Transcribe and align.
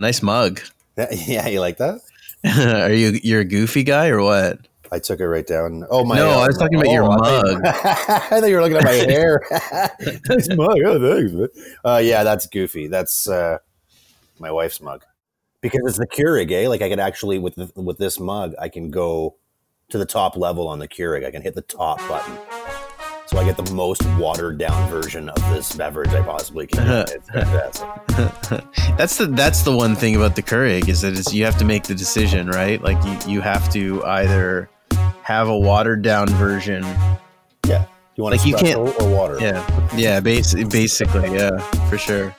Nice 0.00 0.22
mug. 0.22 0.60
Yeah, 1.12 1.46
you 1.46 1.60
like 1.60 1.78
that? 1.78 2.00
Are 2.44 2.92
you 2.92 3.20
you're 3.22 3.42
a 3.42 3.44
goofy 3.44 3.84
guy 3.84 4.08
or 4.08 4.20
what? 4.20 4.58
I 4.90 4.98
took 4.98 5.20
it 5.20 5.28
right 5.28 5.46
down. 5.46 5.86
Oh 5.90 6.04
my! 6.04 6.16
No, 6.16 6.30
I 6.30 6.48
was 6.48 6.58
talking 6.58 6.74
about 6.74 6.90
your 6.90 7.04
oh, 7.04 7.12
I 7.12 7.16
mug. 7.16 7.62
I 7.64 8.40
thought 8.40 8.48
you 8.48 8.56
were 8.56 8.62
looking 8.62 8.78
at 8.78 8.84
my 8.84 8.90
hair. 8.90 9.42
Nice 10.28 10.48
mug. 10.56 10.78
Oh, 10.84 11.14
thanks. 11.14 11.32
man. 11.32 11.48
Uh, 11.84 11.98
yeah, 11.98 12.24
that's 12.24 12.46
goofy. 12.46 12.88
That's 12.88 13.28
uh, 13.28 13.58
my 14.40 14.50
wife's 14.50 14.80
mug 14.80 15.04
because 15.60 15.80
it's 15.84 15.98
the 15.98 16.06
Keurig. 16.06 16.50
Eh? 16.50 16.68
Like 16.68 16.82
I 16.82 16.88
could 16.88 17.00
actually 17.00 17.38
with 17.38 17.54
the, 17.54 17.70
with 17.80 17.98
this 17.98 18.18
mug, 18.18 18.54
I 18.60 18.68
can 18.68 18.90
go 18.90 19.36
to 19.90 19.98
the 19.98 20.06
top 20.06 20.36
level 20.36 20.68
on 20.68 20.78
the 20.78 20.88
Keurig. 20.88 21.24
I 21.24 21.30
can 21.30 21.42
hit 21.42 21.54
the 21.54 21.62
top 21.62 21.98
button, 22.08 22.36
so 23.28 23.38
I 23.38 23.44
get 23.44 23.56
the 23.56 23.72
most 23.74 24.04
watered 24.18 24.58
down 24.58 24.88
version 24.90 25.28
of 25.28 25.40
this 25.52 25.74
beverage 25.76 26.08
I 26.10 26.22
possibly 26.22 26.66
can. 26.66 26.86
It's 27.08 27.28
fantastic. 27.30 27.88
That's 28.98 29.16
the 29.16 29.26
that's 29.26 29.62
the 29.62 29.76
one 29.76 29.94
thing 29.94 30.16
about 30.16 30.34
the 30.34 30.42
Keurig 30.42 30.88
is 30.88 31.02
that 31.02 31.16
it's, 31.16 31.32
you 31.32 31.44
have 31.44 31.56
to 31.58 31.64
make 31.64 31.84
the 31.84 31.94
decision, 31.94 32.48
right? 32.48 32.82
Like 32.82 32.96
you, 33.04 33.32
you 33.34 33.40
have 33.42 33.70
to 33.72 34.04
either 34.04 34.68
have 35.22 35.48
a 35.48 35.56
watered 35.56 36.02
down 36.02 36.28
version. 36.30 36.82
Yeah. 37.66 37.84
You 38.16 38.24
want 38.24 38.36
Like, 38.36 38.44
you 38.46 38.56
can't- 38.56 38.78
or 38.78 39.08
water? 39.14 39.38
Yeah, 39.40 39.62
yeah, 39.96 40.18
bas- 40.18 40.54
basically, 40.54 41.32
yeah, 41.32 41.58
for 41.88 41.96
sure. 41.98 42.34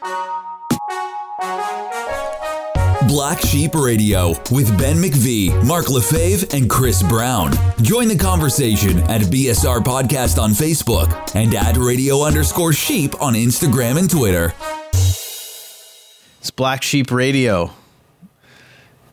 Black 3.10 3.42
Sheep 3.42 3.74
Radio 3.74 4.36
with 4.52 4.70
Ben 4.78 4.98
McVee, 4.98 5.66
Mark 5.66 5.90
Lefebvre, 5.90 6.46
and 6.56 6.70
Chris 6.70 7.02
Brown. 7.02 7.52
Join 7.82 8.08
the 8.08 8.16
conversation 8.16 9.00
at 9.10 9.22
BSR 9.22 9.80
Podcast 9.80 10.40
on 10.40 10.52
Facebook 10.52 11.36
and 11.36 11.56
at 11.56 11.76
radio 11.78 12.22
underscore 12.22 12.72
sheep 12.72 13.20
on 13.20 13.34
Instagram 13.34 13.98
and 13.98 14.08
Twitter. 14.12 14.54
It's 14.94 16.52
Black 16.52 16.84
Sheep 16.84 17.10
Radio. 17.10 17.72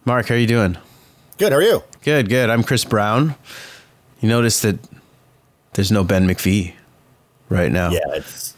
Mark, 0.05 0.29
how 0.29 0.35
are 0.35 0.39
you 0.39 0.47
doing? 0.47 0.77
Good. 1.39 1.53
How 1.53 1.59
are 1.59 1.63
you? 1.63 1.83
Good, 2.05 2.29
good. 2.29 2.51
I'm 2.51 2.63
Chris 2.65 2.85
Brown. 2.85 3.35
You 4.21 4.29
notice 4.29 4.61
that 4.61 4.79
there's 5.73 5.91
no 5.91 6.05
Ben 6.05 6.29
McVee 6.29 6.75
right 7.49 7.73
now. 7.73 7.91
Yeah, 7.93 8.01
it's 8.09 8.53
it's 8.53 8.56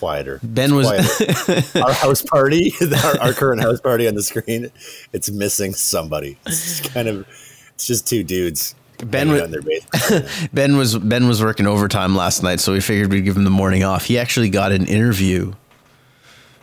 quieter. 0.00 0.40
Ben 0.42 0.74
It's 0.74 0.88
was 0.88 0.88
quieter. 0.88 1.78
our 1.84 1.92
house 1.92 2.22
party, 2.22 2.72
our, 3.04 3.20
our 3.20 3.32
current 3.32 3.62
house 3.62 3.80
party 3.80 4.08
on 4.08 4.14
the 4.14 4.22
screen. 4.22 4.70
It's 5.12 5.30
missing 5.30 5.74
somebody. 5.74 6.38
It's 6.46 6.80
kind 6.88 7.06
of 7.06 7.28
it's 7.74 7.86
just 7.86 8.08
two 8.08 8.24
dudes. 8.24 8.74
Ben 9.04 9.30
was-. 9.30 10.48
Ben 10.52 10.76
was 10.76 10.98
Ben 10.98 11.28
was 11.28 11.42
working 11.42 11.66
overtime 11.66 12.16
last 12.16 12.42
night, 12.42 12.60
so 12.60 12.72
we 12.72 12.80
figured 12.80 13.10
we'd 13.10 13.22
give 13.22 13.36
him 13.36 13.44
the 13.44 13.50
morning 13.50 13.84
off. 13.84 14.06
He 14.06 14.18
actually 14.18 14.50
got 14.50 14.72
an 14.72 14.86
interview 14.86 15.52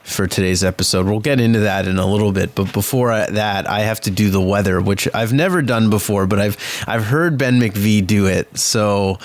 for 0.03 0.25
today's 0.25 0.63
episode. 0.63 1.05
We'll 1.05 1.19
get 1.19 1.39
into 1.39 1.59
that 1.59 1.87
in 1.87 1.97
a 1.97 2.05
little 2.05 2.31
bit, 2.31 2.55
but 2.55 2.71
before 2.71 3.11
I, 3.11 3.29
that, 3.29 3.69
I 3.69 3.81
have 3.81 3.99
to 4.01 4.11
do 4.11 4.29
the 4.29 4.41
weather, 4.41 4.79
which 4.79 5.07
I've 5.13 5.33
never 5.33 5.61
done 5.61 5.89
before, 5.89 6.25
but 6.27 6.39
I've 6.39 6.83
I've 6.87 7.05
heard 7.05 7.37
Ben 7.37 7.59
McVee 7.59 8.05
do 8.05 8.25
it. 8.25 8.57
So 8.57 9.19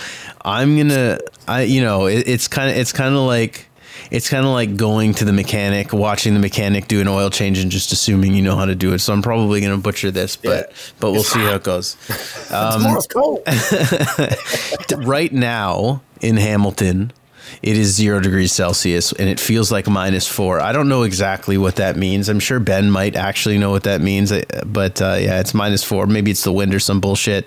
I'm 0.44 0.76
gonna, 0.76 1.18
I 1.46 1.62
you 1.62 1.82
know, 1.82 2.06
it, 2.06 2.26
it's 2.26 2.48
kind 2.48 2.70
of 2.70 2.76
it's 2.76 2.92
kind 2.92 3.14
of 3.14 3.22
like. 3.22 3.68
It's 4.10 4.28
kind 4.28 4.44
of 4.44 4.52
like 4.52 4.76
going 4.76 5.14
to 5.14 5.24
the 5.24 5.32
mechanic, 5.32 5.92
watching 5.92 6.34
the 6.34 6.40
mechanic 6.40 6.88
do 6.88 7.00
an 7.00 7.08
oil 7.08 7.30
change, 7.30 7.58
and 7.58 7.70
just 7.70 7.92
assuming 7.92 8.34
you 8.34 8.42
know 8.42 8.56
how 8.56 8.64
to 8.64 8.74
do 8.74 8.92
it. 8.92 8.98
So 9.00 9.12
I'm 9.12 9.22
probably 9.22 9.60
going 9.60 9.72
to 9.76 9.82
butcher 9.82 10.10
this, 10.10 10.36
but 10.36 10.68
Yeah. 10.70 10.76
but 11.00 11.12
we'll 11.12 11.22
see 11.22 11.40
how 11.40 11.54
it 11.54 11.62
goes. 11.62 11.96
Um, 12.50 12.72
Tomorrow's 12.82 13.06
cold. 13.06 13.40
right 15.06 15.32
now 15.32 16.02
in 16.20 16.36
Hamilton, 16.36 17.12
it 17.62 17.76
is 17.76 17.94
zero 17.94 18.20
degrees 18.20 18.52
Celsius 18.52 19.12
and 19.12 19.28
it 19.28 19.38
feels 19.40 19.70
like 19.72 19.88
minus 19.88 20.26
four. 20.26 20.60
I 20.60 20.72
don't 20.72 20.88
know 20.88 21.02
exactly 21.02 21.58
what 21.58 21.76
that 21.76 21.96
means. 21.96 22.28
I'm 22.28 22.40
sure 22.40 22.60
Ben 22.60 22.90
might 22.90 23.16
actually 23.16 23.58
know 23.58 23.70
what 23.70 23.84
that 23.84 24.00
means, 24.00 24.32
uh, 24.32 24.42
but 24.66 25.00
uh, 25.00 25.16
yeah, 25.20 25.40
it's 25.40 25.54
minus 25.54 25.82
four. 25.84 26.06
Maybe 26.06 26.30
it's 26.30 26.44
the 26.44 26.52
wind 26.52 26.74
or 26.74 26.80
some 26.80 27.00
bullshit. 27.00 27.46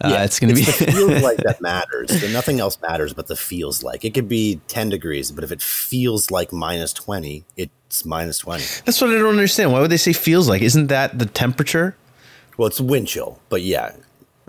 Uh, 0.00 0.08
Yeah, 0.10 0.24
it's 0.24 0.38
going 0.38 0.54
to 0.54 0.60
be. 0.60 0.64
feels 0.70 1.22
like 1.22 1.38
that 1.38 1.60
matters. 1.60 2.08
Then 2.20 2.32
Nothing 2.32 2.60
else 2.60 2.78
matters 2.80 3.12
but 3.14 3.26
the 3.26 3.36
feels 3.36 3.82
like. 3.82 4.04
It 4.04 4.14
could 4.14 4.28
be 4.28 4.60
ten 4.68 4.88
degrees, 4.88 5.30
but 5.30 5.44
if 5.44 5.52
it 5.52 5.62
feels 5.62 6.30
like 6.30 6.52
minus 6.52 6.92
twenty, 6.92 7.44
it's 7.56 8.04
minus 8.04 8.38
twenty. 8.38 8.64
That's 8.84 9.00
what 9.00 9.10
I 9.10 9.14
don't 9.14 9.28
understand. 9.30 9.72
Why 9.72 9.80
would 9.80 9.90
they 9.90 9.96
say 9.96 10.12
feels 10.12 10.48
like? 10.48 10.62
Isn't 10.62 10.88
that 10.88 11.18
the 11.18 11.26
temperature? 11.26 11.96
Well, 12.56 12.68
it's 12.68 12.80
wind 12.80 13.08
chill, 13.08 13.40
but 13.48 13.62
yeah. 13.62 13.92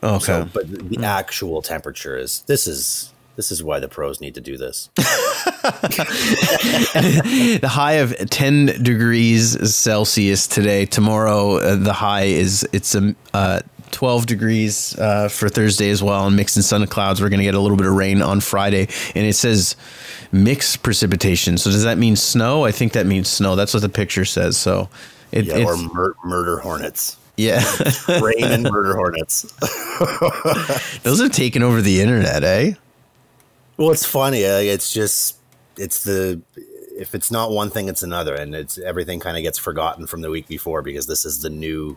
Okay. 0.04 0.26
So, 0.26 0.50
but 0.54 0.68
the 0.70 1.04
actual 1.04 1.62
temperature 1.62 2.18
is 2.18 2.42
this 2.48 2.68
is 2.68 3.12
this 3.38 3.52
is 3.52 3.64
why 3.64 3.80
the 3.80 3.88
pros 3.88 4.20
need 4.20 4.36
to 4.36 4.42
do 4.42 4.58
this. 4.58 4.90
the 7.62 7.70
high 7.70 7.94
of 7.94 8.14
10 8.30 8.66
degrees 8.84 9.74
Celsius 9.76 10.48
today. 10.48 10.86
Tomorrow, 10.86 11.58
uh, 11.58 11.76
the 11.76 11.94
high 11.94 12.24
is 12.26 12.68
it's 12.74 12.94
a 12.96 13.16
uh, 13.34 13.62
12 13.92 14.26
degrees 14.26 14.98
uh, 15.00 15.30
for 15.30 15.48
Thursday 15.50 15.90
as 15.90 16.04
well, 16.04 16.28
and 16.28 16.36
mixed 16.36 16.58
in 16.58 16.64
sun 16.64 16.82
and 16.82 16.92
clouds. 16.92 17.22
We're 17.22 17.30
going 17.30 17.40
to 17.40 17.46
get 17.46 17.56
a 17.56 17.60
little 17.60 17.78
bit 17.78 17.88
of 17.88 17.94
rain 17.94 18.22
on 18.22 18.42
Friday, 18.42 18.90
and 19.16 19.26
it 19.26 19.34
says 19.34 19.76
mixed 20.32 20.84
precipitation. 20.84 21.58
So 21.58 21.72
does 21.72 21.84
that 21.84 21.98
mean 21.98 22.16
snow? 22.16 22.66
I 22.66 22.72
think 22.72 22.94
that 22.94 23.06
means 23.06 23.30
snow. 23.30 23.56
That's 23.56 23.74
what 23.74 23.82
the 23.82 23.90
picture 23.90 24.26
says. 24.26 24.58
So 24.58 24.90
it, 25.32 25.46
Yeah, 25.46 25.64
or 25.64 25.74
it's, 25.76 25.94
mur- 25.94 26.16
murder 26.26 26.58
hornets. 26.60 27.18
yeah, 27.38 27.64
Rain 28.22 28.44
and 28.44 28.64
murder 28.64 28.96
hornets. 28.96 29.44
those 31.04 31.22
have 31.22 31.32
taken 31.32 31.64
over 31.64 31.82
the 31.82 32.02
internet, 32.02 32.44
eh? 32.44 32.74
Well, 33.78 33.92
it's 33.92 34.06
funny. 34.06 34.44
Uh, 34.46 34.58
it's 34.58 34.92
just 34.92 35.38
it's 35.78 36.04
the 36.04 36.42
if 36.98 37.14
it's 37.14 37.30
not 37.32 37.52
one 37.52 37.70
thing, 37.70 37.88
it's 37.88 38.02
another, 38.04 38.34
and 38.34 38.56
it's 38.56 38.78
everything 38.80 39.20
kind 39.20 39.38
of 39.38 39.44
gets 39.44 39.60
forgotten 39.60 40.08
from 40.08 40.22
the 40.22 40.32
week 40.32 40.48
before 40.48 40.82
because 40.82 41.06
this 41.06 41.26
is 41.26 41.42
the 41.42 41.50
new 41.50 41.96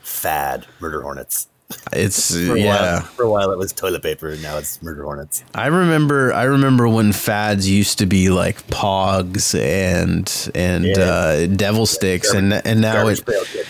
fad. 0.00 0.66
Murder 0.80 1.02
hornets. 1.02 1.48
It's 1.92 2.34
For 2.46 2.54
a 2.54 2.58
yeah. 2.60 2.92
while, 2.94 3.00
for 3.02 3.22
a 3.24 3.30
while 3.30 3.50
it 3.52 3.58
was 3.58 3.72
toilet 3.72 4.02
paper, 4.02 4.28
and 4.30 4.42
now 4.42 4.58
it's 4.58 4.80
murder 4.82 5.04
hornets. 5.04 5.44
I 5.54 5.66
remember 5.66 6.32
I 6.32 6.44
remember 6.44 6.88
when 6.88 7.12
fads 7.12 7.68
used 7.68 7.98
to 7.98 8.06
be 8.06 8.30
like 8.30 8.66
pogs 8.68 9.58
and 9.58 10.30
and 10.54 10.84
Yeah. 10.84 11.02
uh, 11.02 11.46
devil 11.46 11.86
sticks 11.86 12.32
and 12.32 12.52
and 12.52 12.80
now 12.80 13.06
it 13.08 13.22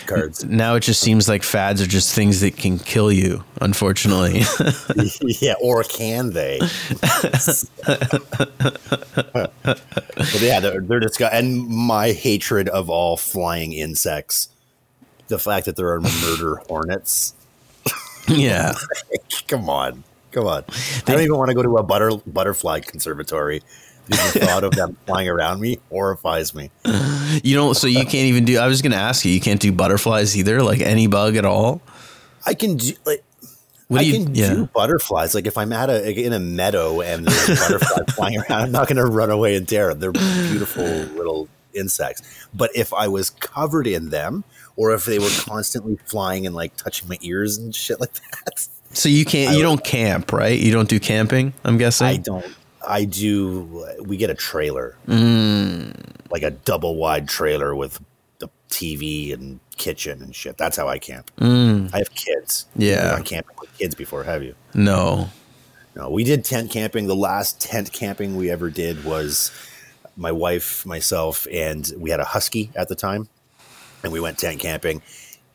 cards. 0.07 0.43
now 0.45 0.75
it 0.75 0.81
just 0.81 1.01
seems 1.01 1.27
like 1.29 1.43
fads 1.43 1.81
are 1.81 1.87
just 1.87 2.13
things 2.13 2.41
that 2.41 2.57
can 2.57 2.79
kill 2.79 3.11
you 3.11 3.43
unfortunately 3.61 4.41
yeah, 5.41 5.53
or 5.61 5.83
can 5.83 6.31
they? 6.33 6.59
but 9.03 10.41
yeah, 10.41 10.59
they're, 10.59 10.81
they're 10.81 10.99
disgusting. 10.99 11.37
And 11.37 11.67
my 11.67 12.11
hatred 12.11 12.69
of 12.69 12.89
all 12.89 13.17
flying 13.17 13.73
insects. 13.73 14.49
The 15.27 15.39
fact 15.39 15.65
that 15.65 15.75
there 15.75 15.89
are 15.93 16.01
murder 16.01 16.55
hornets. 16.67 17.33
Yeah 18.27 18.73
Come 19.47 19.69
on. 19.69 20.03
Come 20.31 20.47
on. 20.47 20.63
I 21.05 21.11
don't 21.11 21.21
even 21.21 21.37
want 21.37 21.49
to 21.49 21.55
go 21.55 21.61
to 21.61 21.77
a 21.77 21.83
butter, 21.83 22.11
butterfly 22.25 22.79
conservatory. 22.79 23.61
The 24.07 24.15
thought 24.17 24.63
of 24.63 24.71
them 24.71 24.97
flying 25.05 25.29
around 25.29 25.61
me 25.61 25.77
horrifies 25.89 26.53
me. 26.55 26.71
you 27.43 27.55
don't 27.55 27.75
so 27.75 27.87
you 27.87 28.01
can't 28.01 28.15
even 28.15 28.43
do 28.43 28.57
I 28.57 28.67
was 28.67 28.81
gonna 28.81 28.95
ask 28.97 29.23
you 29.23 29.31
you 29.31 29.39
can't 29.39 29.61
do 29.61 29.71
butterflies 29.71 30.35
either 30.35 30.61
like 30.61 30.81
any 30.81 31.07
bug 31.07 31.37
at 31.37 31.45
all 31.45 31.81
I 32.45 32.53
can 32.53 32.75
do 32.77 32.93
like 33.05 33.23
what 33.87 34.01
I 34.01 34.03
do 34.03 34.09
you 34.09 34.25
can 34.25 34.35
yeah 34.35 34.53
do 34.53 34.65
butterflies. 34.65 35.35
Like 35.35 35.45
if 35.45 35.57
I'm 35.57 35.71
at 35.71 35.89
a 35.89 36.11
in 36.11 36.33
a 36.33 36.39
meadow 36.39 37.01
and 37.01 37.25
there's 37.25 37.49
a 37.49 37.55
butterfly 37.55 38.03
flying 38.15 38.37
around, 38.39 38.51
I'm 38.51 38.71
not 38.71 38.87
going 38.87 38.97
to 38.97 39.05
run 39.05 39.29
away 39.29 39.55
and 39.55 39.67
tear 39.67 39.93
them. 39.93 39.99
They're 39.99 40.11
beautiful 40.11 40.83
little 40.83 41.47
insects. 41.73 42.47
But 42.53 42.71
if 42.75 42.93
I 42.93 43.07
was 43.07 43.29
covered 43.29 43.87
in 43.87 44.09
them, 44.09 44.43
or 44.75 44.93
if 44.93 45.05
they 45.05 45.19
were 45.19 45.29
constantly 45.39 45.97
flying 46.05 46.45
and 46.45 46.55
like 46.55 46.75
touching 46.77 47.07
my 47.07 47.17
ears 47.21 47.57
and 47.57 47.73
shit 47.75 47.99
like 47.99 48.13
that, 48.13 48.67
so 48.93 49.09
you 49.09 49.25
can't 49.25 49.55
you 49.55 49.61
don't 49.63 49.83
camp 49.83 50.31
right 50.33 50.59
you 50.59 50.71
don't 50.71 50.89
do 50.89 50.99
camping 50.99 51.53
I'm 51.63 51.77
guessing 51.77 52.07
I 52.07 52.17
don't. 52.17 52.45
I 52.85 53.05
do. 53.05 53.87
We 54.01 54.17
get 54.17 54.29
a 54.29 54.33
trailer, 54.35 54.97
Mm. 55.07 55.95
like 56.29 56.43
a 56.43 56.51
double 56.51 56.97
wide 56.97 57.29
trailer 57.29 57.73
with 57.73 58.01
the 58.39 58.49
TV 58.69 59.33
and 59.33 59.61
kitchen 59.77 60.21
and 60.21 60.35
shit. 60.35 60.57
That's 60.57 60.75
how 60.75 60.89
I 60.89 60.99
camp. 60.99 61.31
I 61.39 61.89
have 61.93 62.13
kids. 62.13 62.65
Mm. 62.77 62.81
Yeah. 62.83 63.11
Not 63.11 63.25
camping 63.25 63.55
with 63.61 63.77
kids 63.77 63.95
before, 63.95 64.23
have 64.25 64.43
you? 64.43 64.55
no 64.73 65.29
No, 65.95 66.09
we 66.09 66.23
did 66.25 66.43
tent 66.43 66.71
camping. 66.71 67.07
The 67.07 67.15
last 67.15 67.61
tent 67.61 67.93
camping 67.93 68.35
we 68.35 68.49
ever 68.51 68.69
did 68.69 69.05
was 69.05 69.51
my 70.17 70.31
wife, 70.33 70.85
myself, 70.85 71.47
and 71.51 71.89
we 71.97 72.09
had 72.09 72.19
a 72.19 72.25
husky 72.25 72.69
at 72.75 72.89
the 72.89 72.95
time, 72.95 73.29
and 74.03 74.11
we 74.11 74.19
went 74.19 74.37
tent 74.37 74.59
camping, 74.59 75.01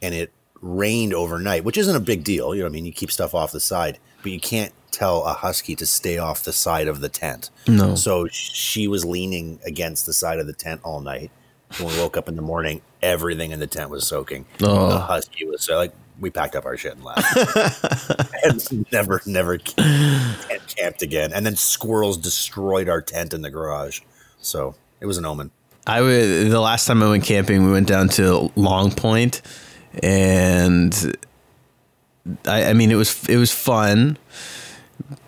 and 0.03 0.15
it 0.15 0.33
rained 0.61 1.15
overnight, 1.15 1.65
which 1.65 1.79
isn't 1.79 1.95
a 1.95 2.01
big 2.01 2.25
deal. 2.25 2.55
You 2.55 2.63
know, 2.63 2.67
what 2.67 2.73
I 2.73 2.75
mean, 2.75 2.87
you 2.87 2.93
keep 2.93 3.11
stuff 3.11 3.35
off 3.35 3.53
the 3.53 3.61
side, 3.61 3.99
but 4.23 4.33
you 4.33 4.41
can't 4.41 4.73
tell 4.91 5.25
a 5.25 5.33
husky 5.33 5.77
to 5.77 5.87
stay 5.87 6.19
off 6.19 6.45
the 6.45 6.53
side 6.53 6.89
of 6.89 7.01
the 7.01 7.09
tent. 7.09 7.51
No. 7.67 7.95
So 7.95 8.27
she 8.29 8.89
was 8.89 9.05
leaning 9.05 9.61
against 9.65 10.07
the 10.07 10.13
side 10.13 10.39
of 10.39 10.47
the 10.47 10.53
tent 10.53 10.81
all 10.83 11.01
night. 11.01 11.31
When 11.79 11.93
we 11.93 11.99
woke 11.99 12.17
up 12.17 12.29
in 12.29 12.37
the 12.37 12.43
morning, 12.43 12.81
everything 13.03 13.51
in 13.51 13.61
the 13.61 13.67
tent 13.67 13.91
was 13.91 14.07
soaking. 14.07 14.47
Oh. 14.63 14.89
The 14.89 14.99
husky 14.99 15.45
was 15.45 15.63
so 15.63 15.77
like 15.77 15.93
we 16.19 16.31
packed 16.31 16.57
up 16.57 16.65
our 16.65 16.77
shit 16.77 16.95
and 16.95 17.05
left. 17.05 18.35
and 18.45 18.91
never, 18.91 19.21
never 19.27 19.59
tent 19.59 20.75
camped 20.77 21.03
again. 21.03 21.33
And 21.33 21.45
then 21.45 21.57
squirrels 21.57 22.17
destroyed 22.17 22.89
our 22.89 23.03
tent 23.03 23.35
in 23.35 23.43
the 23.43 23.51
garage. 23.51 24.01
So 24.41 24.75
it 25.01 25.07
was 25.07 25.19
an 25.19 25.27
omen. 25.27 25.51
I 25.87 26.01
would 26.03 26.51
the 26.51 26.61
last 26.61 26.87
time 26.87 27.03
I 27.03 27.09
went 27.09 27.25
camping, 27.25 27.65
we 27.65 27.73
went 27.73 27.89
down 27.89 28.09
to 28.11 28.51
Long 28.57 28.91
Point, 28.91 29.41
and 30.03 31.17
I, 32.47 32.65
I 32.71 32.73
mean 32.75 32.91
it 32.91 32.97
was 32.97 33.27
it 33.29 33.39
was 33.39 33.53
fun, 33.53 34.19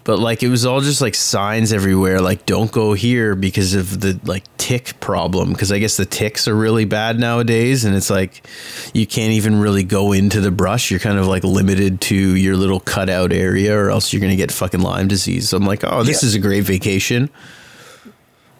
but 0.04 0.18
like 0.18 0.42
it 0.42 0.48
was 0.48 0.66
all 0.66 0.80
just 0.82 1.00
like 1.00 1.14
signs 1.14 1.72
everywhere, 1.72 2.20
like 2.20 2.44
don't 2.44 2.70
go 2.70 2.92
here 2.92 3.34
because 3.34 3.72
of 3.72 4.00
the 4.00 4.20
like 4.24 4.44
tick 4.58 5.00
problem. 5.00 5.52
Because 5.52 5.72
I 5.72 5.78
guess 5.78 5.96
the 5.96 6.04
ticks 6.04 6.46
are 6.46 6.54
really 6.54 6.84
bad 6.84 7.18
nowadays, 7.18 7.86
and 7.86 7.96
it's 7.96 8.10
like 8.10 8.46
you 8.92 9.06
can't 9.06 9.32
even 9.32 9.60
really 9.60 9.82
go 9.84 10.12
into 10.12 10.42
the 10.42 10.50
brush. 10.50 10.90
You're 10.90 11.00
kind 11.00 11.18
of 11.18 11.26
like 11.26 11.42
limited 11.42 12.02
to 12.02 12.14
your 12.36 12.56
little 12.56 12.80
cutout 12.80 13.32
area, 13.32 13.74
or 13.74 13.88
else 13.88 14.12
you're 14.12 14.20
gonna 14.20 14.36
get 14.36 14.52
fucking 14.52 14.82
Lyme 14.82 15.08
disease. 15.08 15.48
So 15.48 15.56
I'm 15.56 15.64
like, 15.64 15.84
oh, 15.84 16.02
this 16.02 16.22
Yeah. 16.22 16.26
is 16.28 16.34
a 16.34 16.38
great 16.38 16.64
vacation. 16.64 17.30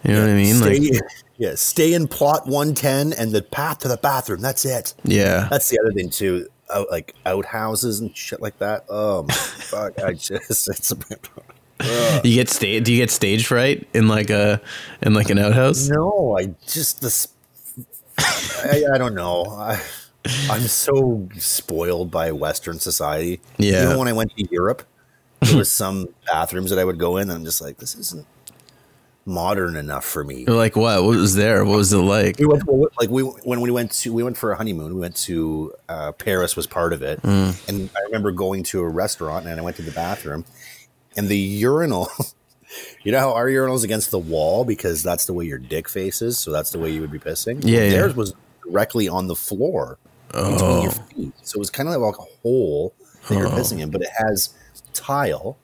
You 0.03 0.13
know 0.15 0.21
what 0.21 0.31
I 0.31 0.33
mean? 0.33 0.55
Stay, 0.55 0.79
Like, 0.79 1.01
yeah, 1.41 1.55
stay 1.55 1.93
in 1.93 2.07
plot 2.07 2.45
110 2.45 3.13
and 3.13 3.31
the 3.31 3.41
path 3.41 3.79
to 3.79 3.87
the 3.87 3.97
bathroom. 3.97 4.41
That's 4.41 4.63
it. 4.63 4.93
yeah. 5.03 5.47
That's 5.49 5.69
the 5.69 5.79
other 5.79 5.91
thing 5.91 6.11
too. 6.11 6.47
Out, 6.71 6.85
like 6.91 7.15
outhouses 7.25 7.99
and 7.99 8.15
shit 8.15 8.43
like 8.43 8.59
that. 8.59 8.85
Oh 8.89 9.23
my 9.23 9.33
fuck! 9.33 9.99
I 10.03 10.13
just 10.13 10.69
it's 10.69 10.91
a 10.91 10.95
bit. 10.95 11.27
You 12.23 12.35
get 12.35 12.47
stage? 12.47 12.83
Do 12.83 12.93
you 12.93 12.99
get 12.99 13.09
stage 13.09 13.47
fright 13.47 13.87
in 13.95 14.07
like 14.07 14.29
a 14.29 14.61
in 15.01 15.15
like 15.15 15.31
an 15.31 15.39
outhouse? 15.39 15.89
No, 15.89 16.37
I 16.39 16.53
just 16.67 17.01
this. 17.01 17.27
I, 18.19 18.83
I 18.93 18.97
don't 18.99 19.15
know. 19.15 19.45
I, 19.47 19.81
I'm 20.47 20.61
so 20.61 21.27
spoiled 21.39 22.11
by 22.11 22.31
Western 22.33 22.79
society. 22.79 23.41
Yeah. 23.57 23.85
Even 23.85 23.97
when 23.97 24.07
I 24.07 24.13
went 24.13 24.35
to 24.37 24.47
Europe, 24.51 24.83
there 25.39 25.57
was 25.57 25.71
some 25.71 26.07
bathrooms 26.27 26.69
that 26.69 26.77
I 26.77 26.85
would 26.85 26.99
go 26.99 27.17
in, 27.17 27.23
and 27.23 27.39
I'm 27.39 27.45
just 27.45 27.61
like, 27.63 27.77
this 27.77 27.95
isn't 27.95 28.27
modern 29.25 29.75
enough 29.75 30.05
for 30.05 30.23
me. 30.23 30.45
Like 30.45 30.75
what? 30.75 31.03
What 31.03 31.15
was 31.15 31.35
there? 31.35 31.63
What 31.65 31.77
was 31.77 31.93
it 31.93 31.97
like? 31.97 32.39
We 32.39 32.45
went 32.47 32.63
like 32.99 33.09
we 33.09 33.21
when 33.21 33.61
we 33.61 33.71
went 33.71 33.91
to 33.93 34.13
we 34.13 34.23
went 34.23 34.37
for 34.37 34.51
a 34.51 34.55
honeymoon. 34.57 34.93
We 34.95 34.99
went 35.01 35.15
to 35.17 35.73
uh, 35.89 36.11
Paris 36.13 36.55
was 36.55 36.67
part 36.67 36.93
of 36.93 37.01
it, 37.01 37.21
Mm. 37.21 37.69
and 37.69 37.89
I 37.95 38.01
remember 38.01 38.31
going 38.31 38.63
to 38.63 38.81
a 38.81 38.89
restaurant 38.89 39.45
and 39.45 39.59
I 39.59 39.63
went 39.63 39.75
to 39.77 39.81
the 39.83 39.91
bathroom, 39.91 40.45
and 41.15 41.27
the 41.29 41.37
urinal. 41.37 42.09
You 43.03 43.11
know 43.11 43.19
how 43.19 43.33
our 43.33 43.49
urinal's 43.49 43.83
against 43.83 44.11
the 44.11 44.17
wall 44.19 44.63
because 44.63 45.03
that's 45.03 45.25
the 45.25 45.33
way 45.33 45.43
your 45.43 45.57
dick 45.57 45.89
faces, 45.89 46.39
so 46.39 46.51
that's 46.51 46.69
the 46.71 46.79
way 46.79 46.89
you 46.89 47.01
would 47.01 47.11
be 47.11 47.19
pissing. 47.19 47.59
Yeah, 47.65 47.81
yeah. 47.81 47.89
theirs 47.89 48.15
was 48.15 48.33
directly 48.63 49.09
on 49.09 49.27
the 49.27 49.35
floor 49.35 49.97
between 50.31 50.83
your 50.83 50.91
feet, 50.91 51.33
so 51.43 51.57
it 51.57 51.59
was 51.59 51.69
kind 51.69 51.89
of 51.89 51.99
like 51.99 52.17
a 52.17 52.21
hole 52.41 52.93
that 53.27 53.37
you're 53.37 53.49
pissing 53.49 53.81
in, 53.81 53.89
but 53.91 54.01
it 54.01 54.07
has 54.17 54.53
tile, 54.93 55.57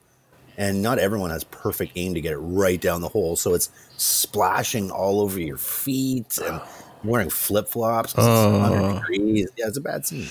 and 0.58 0.82
not 0.82 0.98
everyone 0.98 1.30
has 1.30 1.44
perfect 1.44 1.92
aim 1.96 2.12
to 2.14 2.20
get 2.20 2.32
it 2.32 2.38
right 2.38 2.80
down 2.80 3.00
the 3.00 3.08
hole, 3.08 3.36
so 3.36 3.54
it's 3.54 3.70
splashing 3.96 4.90
all 4.90 5.20
over 5.20 5.40
your 5.40 5.56
feet 5.56 6.38
and 6.44 6.60
wearing 7.04 7.30
flip 7.30 7.68
flops. 7.68 8.14
Oh. 8.18 9.00
Yeah, 9.08 9.46
it's 9.56 9.78
a 9.78 9.80
bad 9.80 10.04
scene. 10.04 10.26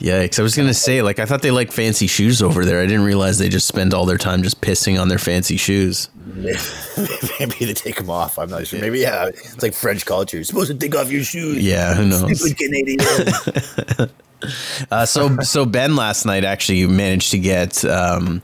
Yikes! 0.00 0.38
I 0.38 0.42
was 0.42 0.54
gonna 0.54 0.74
say 0.74 1.00
like 1.00 1.18
I 1.18 1.24
thought 1.24 1.40
they 1.40 1.50
like 1.50 1.72
fancy 1.72 2.06
shoes 2.06 2.42
over 2.42 2.66
there. 2.66 2.82
I 2.82 2.86
didn't 2.86 3.04
realize 3.04 3.38
they 3.38 3.48
just 3.48 3.66
spend 3.66 3.94
all 3.94 4.04
their 4.04 4.18
time 4.18 4.42
just 4.42 4.60
pissing 4.60 5.00
on 5.00 5.08
their 5.08 5.18
fancy 5.18 5.56
shoes. 5.56 6.10
Maybe 6.36 7.64
they 7.64 7.72
take 7.72 7.96
them 7.96 8.10
off. 8.10 8.38
I'm 8.38 8.50
not 8.50 8.66
sure. 8.66 8.78
Maybe 8.78 8.98
yeah, 8.98 9.28
it's 9.28 9.62
like 9.62 9.72
French 9.72 10.04
culture. 10.04 10.36
You're 10.36 10.44
supposed 10.44 10.70
to 10.70 10.76
take 10.76 10.94
off 10.94 11.10
your 11.10 11.22
shoes. 11.22 11.64
Yeah, 11.64 11.94
who 11.94 12.06
knows? 12.06 12.38
Stupid 12.38 12.58
Canadian. 12.58 14.10
Uh, 14.90 15.06
so 15.06 15.36
so 15.38 15.64
Ben 15.64 15.96
last 15.96 16.26
night 16.26 16.44
actually 16.44 16.86
managed 16.86 17.30
to 17.30 17.38
get 17.38 17.84
um, 17.84 18.42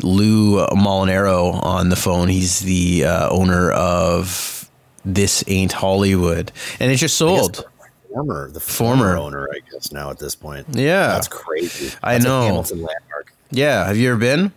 Lou 0.00 0.64
Molinaro 0.68 1.62
on 1.64 1.88
the 1.88 1.96
phone. 1.96 2.28
He's 2.28 2.60
the 2.60 3.04
uh, 3.04 3.28
owner 3.30 3.72
of 3.72 4.70
This 5.04 5.42
Ain't 5.48 5.72
Hollywood, 5.72 6.52
and 6.80 6.92
it 6.92 6.96
just 6.96 7.16
sold. 7.16 7.64
former, 8.12 8.50
the 8.50 8.60
Former. 8.60 9.04
former 9.04 9.16
owner, 9.16 9.48
I 9.52 9.58
guess 9.70 9.90
now 9.92 10.10
at 10.10 10.18
this 10.18 10.34
point. 10.34 10.66
Yeah. 10.70 11.08
that's 11.08 11.28
crazy. 11.28 11.94
I 12.02 12.14
That's 12.14 12.24
a 12.24 12.28
know. 12.28 12.42
Hamilton 12.42 12.82
landmark. 12.82 13.32
Yeah, 13.50 13.86
have 13.86 13.96
you 13.96 14.10
ever 14.10 14.18
been? 14.18 14.52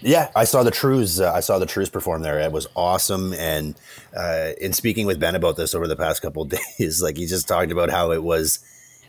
Yeah, 0.00 0.30
I 0.36 0.44
saw 0.44 0.62
the 0.62 0.70
Trews. 0.70 1.18
Uh, 1.18 1.32
I 1.32 1.40
saw 1.40 1.58
the 1.58 1.64
Trews 1.66 1.90
perform 1.90 2.20
there. 2.22 2.38
It 2.38 2.52
was 2.52 2.66
awesome. 2.76 3.32
And 3.32 3.74
uh, 4.14 4.50
in 4.60 4.74
speaking 4.74 5.06
with 5.06 5.18
Ben 5.18 5.34
about 5.34 5.56
this 5.56 5.74
over 5.74 5.88
the 5.88 5.96
past 5.96 6.20
couple 6.20 6.42
of 6.42 6.50
days, 6.78 7.00
like 7.02 7.16
he 7.16 7.24
just 7.26 7.48
talked 7.48 7.72
about 7.72 7.88
how 7.90 8.12
it 8.12 8.22
was. 8.22 8.58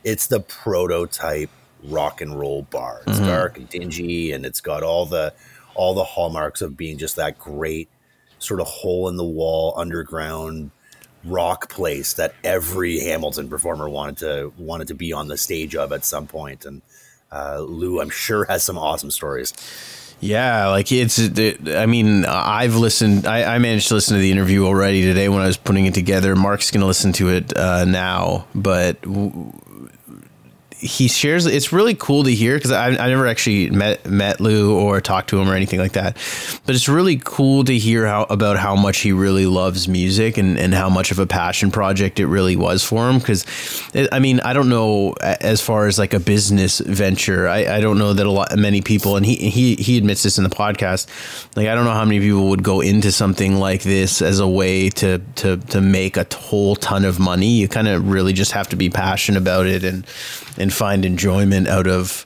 It's 0.06 0.28
the 0.28 0.40
prototype 0.40 1.50
rock 1.84 2.22
and 2.22 2.40
roll 2.40 2.62
bar. 2.63 3.02
It's 3.06 3.19
dark 3.19 3.57
and 3.57 3.68
dingy, 3.68 4.31
and 4.31 4.46
it's 4.46 4.62
got 4.62 4.84
all 4.84 5.06
the 5.06 5.34
all 5.74 5.94
the 5.94 6.06
hallmarks 6.06 6.62
of 6.62 6.78
being 6.78 6.98
just 6.98 7.18
that 7.18 7.38
great 7.38 7.90
sort 8.40 8.62
of 8.62 8.68
hole 8.68 9.10
in 9.10 9.18
the 9.18 9.25
wall 9.25 9.74
underground 9.75 10.72
rock 11.25 11.69
place 11.69 12.13
that 12.13 12.34
every 12.44 13.00
Hamilton 13.00 13.50
performer 13.50 13.90
wanted 13.90 14.18
to 14.18 14.54
wanted 14.57 14.88
to 14.88 14.94
be 14.94 15.12
on 15.12 15.28
the 15.28 15.38
stage 15.38 15.75
of 15.75 15.92
at 15.92 16.06
some 16.06 16.28
point. 16.28 16.66
And 16.66 16.81
uh, 17.31 17.60
Lou, 17.60 18.00
I'm 18.00 18.10
sure, 18.10 18.46
has 18.46 18.63
some 18.63 18.78
awesome 18.78 19.12
stories. 19.12 19.54
Yeah, 20.22 20.69
like 20.69 20.92
it's. 20.92 21.19
It, 21.19 21.68
I 21.68 21.86
mean, 21.88 22.25
I've 22.25 22.75
listened. 22.75 23.28
I, 23.28 23.56
I 23.56 23.58
managed 23.60 23.90
to 23.90 23.96
listen 23.96 24.16
to 24.16 24.22
the 24.22 24.31
interview 24.31 24.66
already 24.66 25.01
today 25.01 25.28
when 25.28 25.42
I 25.42 25.48
was 25.48 25.58
putting 25.58 25.86
it 25.86 25.94
together. 25.94 26.36
Mark's 26.36 26.72
going 26.72 26.81
to 26.81 26.88
listen 26.88 27.12
to 27.13 27.30
it 27.30 27.56
uh, 27.58 27.84
now, 27.84 28.48
but 28.56 29.01
w- 29.01 29.51
he 30.86 31.08
shares. 31.08 31.46
It's 31.46 31.74
really 31.74 31.96
cool 31.96 32.24
to 32.24 32.32
hear 32.32 32.56
because 32.56 32.72
I, 32.72 32.88
I 32.90 33.10
never 33.10 33.28
actually 33.28 33.70
met 33.70 34.06
met 34.06 34.40
Lou 34.40 34.78
or 34.78 35.02
talked 35.02 35.30
to 35.32 35.40
him 35.40 35.50
or 35.50 35.56
anything 35.56 35.80
like 35.80 35.94
that. 35.94 36.16
But 36.66 36.76
it's 36.76 36.88
really 36.88 37.20
cool 37.24 37.64
to 37.66 37.78
hear 37.78 38.06
how 38.06 38.24
about 38.30 38.58
how 38.58 38.76
much 38.76 39.00
he 39.00 39.12
really 39.12 39.46
loves 39.46 39.88
music 39.88 40.38
and, 40.38 40.58
and 40.58 40.74
how 40.74 40.90
much 40.90 41.12
of 41.12 41.20
a 41.20 41.26
passion 41.26 41.72
project 41.72 42.20
it 42.20 42.28
really 42.28 42.56
was 42.56 42.84
for 42.84 43.10
him. 43.10 43.20
Because 43.20 43.46
I 44.12 44.20
mean, 44.20 44.40
I 44.42 44.54
don't 44.54 44.70
know 44.70 45.14
as 45.22 45.62
far 45.62 45.88
as 45.88 45.98
like 45.98 46.14
a 46.14 46.20
business 46.20 46.80
venture. 46.80 47.48
I, 47.48 47.78
I 47.78 47.82
don't 47.82 47.98
know 47.98 48.14
that 48.14 48.26
a 48.26 48.32
lot 48.32 48.56
many 48.56 48.82
people, 48.82 49.18
and 49.18 49.26
he 49.26 49.36
he 49.36 49.76
he 49.76 49.98
admits 49.98 50.24
this 50.24 50.38
in 50.38 50.44
the 50.44 50.50
podcast. 50.50 51.08
Like 51.56 51.68
I 51.68 51.76
don't 51.76 51.86
know 51.86 51.94
how 51.94 52.06
many 52.06 52.20
people 52.20 52.50
would 52.50 52.64
go 52.64 52.82
into 52.82 53.12
something 53.12 53.56
like 53.56 53.84
this 53.84 54.22
as 54.22 54.40
a 54.40 54.48
way 54.48 54.90
to 54.92 55.20
to 55.36 55.58
to 55.58 55.82
make 55.82 56.18
a 56.18 56.28
whole 56.36 56.76
ton 56.76 57.06
of 57.06 57.20
money. 57.20 57.50
You 57.50 57.68
kind 57.68 57.88
of 57.88 58.08
really 58.10 58.34
just 58.34 58.52
have 58.52 58.70
to 58.70 58.76
be 58.76 58.90
passionate 58.90 59.40
about 59.40 59.66
it 59.66 59.84
and 59.84 60.06
and 60.58 60.74
find 60.75 61.06
enjoyment 61.06 61.68
out 61.68 61.88
of 61.88 62.25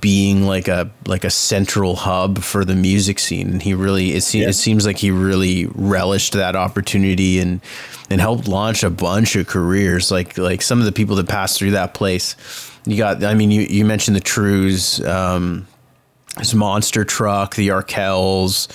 being 0.00 0.44
like 0.46 0.68
a 0.68 0.90
like 1.06 1.24
a 1.24 1.30
central 1.30 1.96
hub 1.96 2.38
for 2.38 2.64
the 2.64 2.74
music 2.76 3.18
scene 3.18 3.48
and 3.50 3.62
he 3.62 3.74
really 3.74 4.12
it, 4.14 4.20
se- 4.22 4.38
Yeah. 4.40 4.48
it 4.50 4.52
seems 4.52 4.86
like 4.86 4.98
he 4.98 5.10
really 5.10 5.66
relished 5.74 6.34
that 6.34 6.54
opportunity 6.54 7.40
and 7.40 7.60
and 8.08 8.20
helped 8.20 8.46
launch 8.46 8.84
a 8.84 8.90
bunch 8.90 9.34
of 9.34 9.48
careers 9.48 10.12
like 10.12 10.38
like 10.38 10.62
some 10.62 10.78
of 10.78 10.84
the 10.84 10.92
people 10.92 11.16
that 11.16 11.28
passed 11.28 11.58
through 11.58 11.72
that 11.72 11.94
place 11.94 12.36
you 12.86 12.96
got 12.96 13.24
i 13.24 13.34
mean 13.34 13.50
you 13.50 13.62
you 13.62 13.84
mentioned 13.84 14.14
the 14.16 14.20
trews 14.20 15.04
um 15.04 15.66
there's 16.36 16.54
monster 16.54 17.04
truck 17.04 17.56
the 17.56 17.66
arkells 17.68 18.68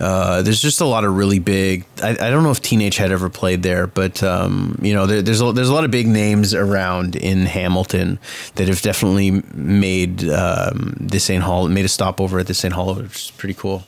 uh, 0.00 0.40
there's 0.40 0.62
just 0.62 0.80
a 0.80 0.84
lot 0.86 1.04
of 1.04 1.14
really 1.14 1.38
big. 1.38 1.84
I, 2.02 2.10
I 2.10 2.30
don't 2.30 2.42
know 2.42 2.50
if 2.50 2.60
Teenage 2.62 2.96
Head 2.96 3.12
ever 3.12 3.28
played 3.28 3.62
there, 3.62 3.86
but 3.86 4.22
um, 4.22 4.78
you 4.80 4.94
know, 4.94 5.06
there, 5.06 5.20
there's 5.20 5.42
a, 5.42 5.52
there's 5.52 5.68
a 5.68 5.74
lot 5.74 5.84
of 5.84 5.90
big 5.90 6.08
names 6.08 6.54
around 6.54 7.16
in 7.16 7.44
Hamilton 7.44 8.18
that 8.54 8.68
have 8.68 8.80
definitely 8.80 9.42
made 9.52 10.26
um, 10.28 10.96
this 10.98 11.24
St. 11.24 11.42
Hall 11.42 11.68
made 11.68 11.84
a 11.84 11.88
stopover 11.88 12.38
at 12.38 12.46
the 12.46 12.54
St. 12.54 12.72
Hall, 12.72 12.94
which 12.94 13.26
is 13.26 13.30
pretty 13.32 13.54
cool. 13.54 13.84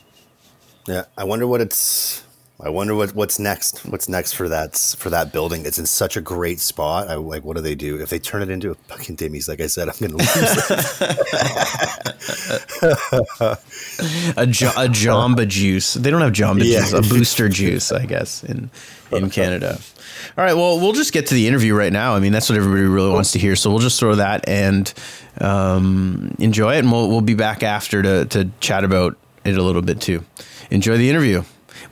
Yeah, 0.87 1.05
I 1.17 1.23
wonder 1.23 1.47
what 1.47 1.61
it's. 1.61 2.23
I 2.61 2.69
wonder 2.69 2.93
what 2.95 3.13
what's 3.15 3.39
next. 3.39 3.83
What's 3.85 4.07
next 4.07 4.33
for 4.33 4.47
that 4.47 4.77
for 4.97 5.09
that 5.09 5.33
building? 5.33 5.65
It's 5.65 5.79
in 5.79 5.85
such 5.85 6.15
a 6.15 6.21
great 6.21 6.59
spot. 6.59 7.09
I 7.09 7.15
like. 7.15 7.43
What 7.43 7.55
do 7.55 7.61
they 7.61 7.75
do 7.75 7.99
if 7.99 8.09
they 8.09 8.19
turn 8.19 8.41
it 8.41 8.49
into 8.49 8.71
a 8.71 8.75
fucking 8.75 9.17
Timmy's? 9.17 9.47
Like 9.49 9.59
I 9.59 9.67
said, 9.67 9.89
I'm 9.89 9.95
gonna 9.99 10.17
lose 10.17 10.29
it. 10.35 12.03
A, 14.37 14.45
jo- 14.47 14.71
a 14.75 14.87
Jamba 14.87 15.47
Juice. 15.47 15.93
They 15.95 16.09
don't 16.09 16.21
have 16.21 16.33
Jamba 16.33 16.63
Yeah. 16.63 16.79
Juice. 16.81 16.93
A 16.93 17.01
Booster 17.01 17.49
Juice, 17.49 17.91
I 17.91 18.05
guess, 18.05 18.43
in 18.43 18.69
in 19.11 19.29
Canada. 19.29 19.79
All 20.37 20.43
right. 20.43 20.55
Well, 20.55 20.79
we'll 20.79 20.93
just 20.93 21.13
get 21.13 21.27
to 21.27 21.33
the 21.33 21.47
interview 21.47 21.75
right 21.75 21.93
now. 21.93 22.15
I 22.15 22.19
mean, 22.19 22.31
that's 22.31 22.49
what 22.49 22.57
everybody 22.57 22.83
really 22.83 23.11
wants 23.11 23.31
to 23.33 23.39
hear. 23.39 23.55
So 23.55 23.69
we'll 23.69 23.79
just 23.79 23.99
throw 23.99 24.15
that 24.15 24.47
and 24.47 24.91
um, 25.39 26.35
enjoy 26.39 26.75
it, 26.75 26.79
and 26.79 26.91
we'll 26.91 27.09
we'll 27.09 27.21
be 27.21 27.35
back 27.35 27.63
after 27.63 28.01
to 28.01 28.25
to 28.25 28.49
chat 28.59 28.83
about 28.83 29.17
it 29.43 29.57
a 29.57 29.61
little 29.61 29.81
bit 29.81 30.01
too. 30.01 30.23
Enjoy 30.71 30.97
the 30.97 31.09
interview 31.09 31.43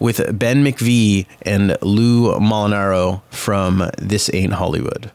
with 0.01 0.37
Ben 0.37 0.63
McVee 0.65 1.27
and 1.43 1.77
Lou 1.83 2.37
Molinaro 2.39 3.21
from 3.29 3.89
This 3.99 4.31
Ain't 4.33 4.53
Hollywood. 4.53 5.11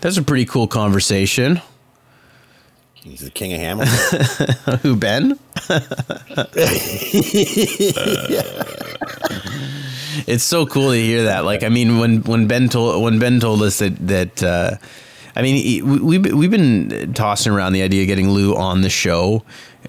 That's 0.00 0.16
a 0.16 0.22
pretty 0.22 0.44
cool 0.44 0.66
conversation. 0.66 1.60
He's 2.94 3.20
the 3.20 3.30
king 3.30 3.52
of 3.52 3.60
Hamilton. 3.60 4.78
Who 4.82 4.96
Ben? 4.96 5.38
It's 10.26 10.44
so 10.44 10.66
cool 10.66 10.90
to 10.92 10.96
hear 10.96 11.24
that. 11.24 11.44
Like, 11.44 11.62
I 11.62 11.68
mean, 11.68 11.98
when 11.98 12.22
when 12.22 12.46
Ben 12.46 12.68
told 12.68 13.02
when 13.02 13.18
Ben 13.18 13.40
told 13.40 13.62
us 13.62 13.78
that 13.80 13.94
that. 14.08 14.42
Uh, 14.42 14.70
I 15.36 15.42
mean, 15.42 15.84
we- 15.86 15.98
we've 16.18 16.34
we've 16.34 16.50
been 16.50 17.12
tossing 17.12 17.52
around 17.52 17.74
the 17.74 17.82
idea 17.82 18.00
of 18.02 18.06
getting 18.08 18.30
Lou 18.30 18.56
on 18.56 18.80
the 18.80 18.88
show 18.88 19.42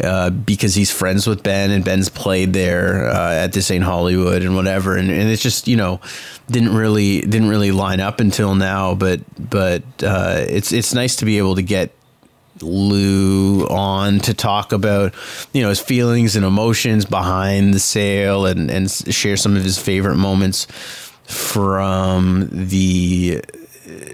uh, 0.03 0.29
because 0.29 0.75
he's 0.75 0.91
friends 0.91 1.25
with 1.25 1.41
Ben 1.41 1.71
and 1.71 1.85
Ben's 1.85 2.09
played 2.09 2.51
there 2.51 3.07
uh, 3.09 3.31
at 3.31 3.53
this 3.53 3.71
Ain't 3.71 3.85
Hollywood 3.85 4.41
and 4.41 4.57
whatever, 4.57 4.97
and, 4.97 5.09
and 5.09 5.29
it's 5.29 5.41
just 5.41 5.69
you 5.69 5.77
know 5.77 6.01
didn't 6.51 6.75
really 6.75 7.21
didn't 7.21 7.47
really 7.47 7.71
line 7.71 8.01
up 8.01 8.19
until 8.19 8.55
now, 8.55 8.93
but 8.93 9.21
but 9.49 9.83
uh, 10.03 10.45
it's 10.47 10.71
it's 10.71 10.93
nice 10.93 11.15
to 11.17 11.25
be 11.25 11.37
able 11.37 11.55
to 11.55 11.61
get 11.61 11.91
Lou 12.61 13.67
on 13.67 14.19
to 14.21 14.33
talk 14.33 14.71
about 14.71 15.13
you 15.53 15.61
know 15.61 15.69
his 15.69 15.79
feelings 15.79 16.35
and 16.35 16.43
emotions 16.45 17.05
behind 17.05 17.73
the 17.73 17.79
sale 17.79 18.45
and 18.45 18.71
and 18.71 18.89
share 18.91 19.37
some 19.37 19.55
of 19.55 19.63
his 19.63 19.77
favorite 19.77 20.15
moments 20.17 20.65
from 21.25 22.47
the 22.51 23.41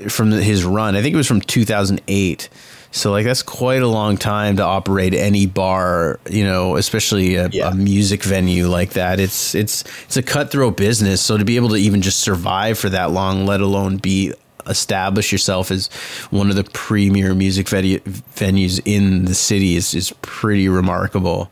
from 0.10 0.32
his 0.32 0.64
run. 0.64 0.96
I 0.96 1.02
think 1.02 1.14
it 1.14 1.18
was 1.18 1.28
from 1.28 1.42
2008. 1.42 2.50
So 2.92 3.10
like 3.12 3.26
that's 3.26 3.42
quite 3.42 3.82
a 3.82 3.88
long 3.88 4.18
time 4.18 4.58
to 4.58 4.64
operate 4.64 5.16
any 5.16 5.48
bar, 5.48 6.20
you 6.30 6.44
know, 6.44 6.76
especially 6.76 7.36
a, 7.38 7.48
Yeah. 7.50 7.70
a 7.72 7.74
music 7.74 8.24
venue 8.24 8.68
like 8.68 8.92
that. 8.94 9.20
It's 9.20 9.56
it's 9.56 9.84
it's 10.06 10.18
a 10.18 10.22
cutthroat 10.22 10.78
business. 10.78 11.20
So 11.22 11.38
to 11.38 11.46
be 11.46 11.56
able 11.56 11.70
to 11.70 11.76
even 11.76 12.02
just 12.04 12.20
survive 12.20 12.78
for 12.78 12.90
that 12.90 13.10
long, 13.12 13.46
let 13.48 13.62
alone 13.62 13.98
be 13.98 14.34
establish 14.68 15.32
yourself 15.32 15.72
as 15.72 15.88
one 16.30 16.50
of 16.50 16.56
the 16.56 16.64
premier 16.64 17.34
music 17.34 17.70
venu- 17.70 18.00
venues 18.00 18.82
in 18.86 19.26
the 19.26 19.36
city 19.36 19.76
is 19.76 19.94
is 19.94 20.14
pretty 20.22 20.70
remarkable. 20.70 21.50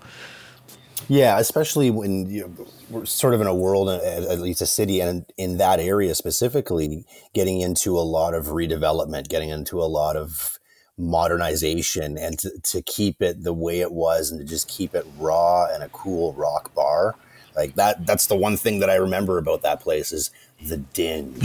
Yeah, 1.08 1.40
especially 1.40 1.92
when 1.92 2.30
you 2.30 2.68
we're 2.90 3.06
sort 3.06 3.34
of 3.34 3.42
in 3.42 3.48
a 3.48 3.56
world, 3.56 3.90
at 3.90 4.02
at 4.02 4.40
least 4.40 4.62
a 4.62 4.66
city, 4.66 5.00
and 5.00 5.26
in 5.38 5.58
that 5.58 5.80
area 5.80 6.14
specifically, 6.16 7.06
getting 7.34 7.62
into 7.62 7.98
a 7.98 8.02
lot 8.02 8.34
of 8.34 8.48
redevelopment, 8.48 9.28
getting 9.28 9.50
into 9.50 9.82
a 9.82 9.86
lot 9.86 10.16
of 10.16 10.58
modernization, 10.98 12.18
and 12.18 12.38
to, 12.40 12.52
to 12.64 12.82
keep 12.82 13.22
it 13.22 13.44
the 13.44 13.54
way 13.54 13.80
it 13.80 13.92
was, 13.92 14.32
and 14.32 14.40
to 14.40 14.46
just 14.46 14.68
keep 14.68 14.94
it 14.94 15.06
raw 15.18 15.66
and 15.66 15.84
a 15.84 15.90
cool 15.90 16.34
rock 16.34 16.74
bar. 16.76 17.16
Like 17.56 17.76
that. 17.76 18.06
That's 18.06 18.28
the 18.28 18.36
one 18.36 18.56
thing 18.56 18.80
that 18.80 18.90
I 18.90 18.96
remember 18.96 19.38
about 19.38 19.62
that 19.64 19.82
place 19.82 20.14
is 20.14 20.32
the 20.68 20.78
dinge, 20.78 21.40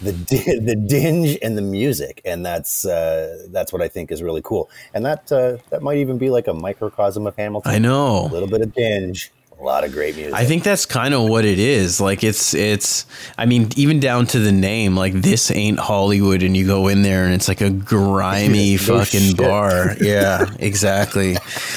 the 0.00 0.12
di- 0.12 0.58
the 0.60 0.74
dinge, 0.74 1.38
and 1.42 1.56
the 1.56 1.62
music, 1.62 2.20
and 2.24 2.44
that's 2.44 2.84
uh, 2.84 3.46
that's 3.48 3.72
what 3.72 3.82
I 3.82 3.88
think 3.88 4.10
is 4.10 4.22
really 4.22 4.42
cool. 4.42 4.70
And 4.94 5.04
that 5.04 5.30
uh, 5.30 5.58
that 5.70 5.82
might 5.82 5.98
even 5.98 6.18
be 6.18 6.30
like 6.30 6.46
a 6.46 6.54
microcosm 6.54 7.26
of 7.26 7.36
Hamilton 7.36 7.72
I 7.72 7.78
know. 7.78 8.26
a 8.26 8.28
little 8.28 8.48
bit 8.48 8.62
of 8.62 8.72
dinge, 8.74 9.30
a 9.58 9.62
lot 9.62 9.84
of 9.84 9.92
great 9.92 10.16
music. 10.16 10.34
I 10.34 10.44
think 10.44 10.62
that's 10.62 10.86
kind 10.86 11.14
of 11.14 11.28
what 11.28 11.44
it 11.44 11.58
is. 11.58 12.00
Like 12.00 12.24
it's 12.24 12.54
it's 12.54 13.06
I 13.36 13.46
mean 13.46 13.68
even 13.76 14.00
down 14.00 14.26
to 14.28 14.38
the 14.38 14.52
name 14.52 14.96
like 14.96 15.12
this 15.14 15.50
ain't 15.50 15.78
Hollywood 15.78 16.42
and 16.42 16.56
you 16.56 16.66
go 16.66 16.88
in 16.88 17.02
there 17.02 17.24
and 17.24 17.34
it's 17.34 17.48
like 17.48 17.60
a 17.60 17.70
grimy 17.70 18.76
fucking 18.78 19.36
bar. 19.36 19.96
Yeah, 20.00 20.46
exactly. 20.58 21.36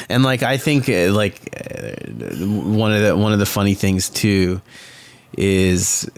And 0.09 0.23
like 0.23 0.43
I 0.43 0.57
think 0.57 0.87
uh, 0.87 1.11
like 1.11 1.41
uh, 1.57 2.35
one 2.45 2.93
of 2.93 3.01
the 3.01 3.17
one 3.17 3.33
of 3.33 3.39
the 3.39 3.45
funny 3.45 3.73
things 3.73 4.09
too 4.09 4.61
is 5.37 6.09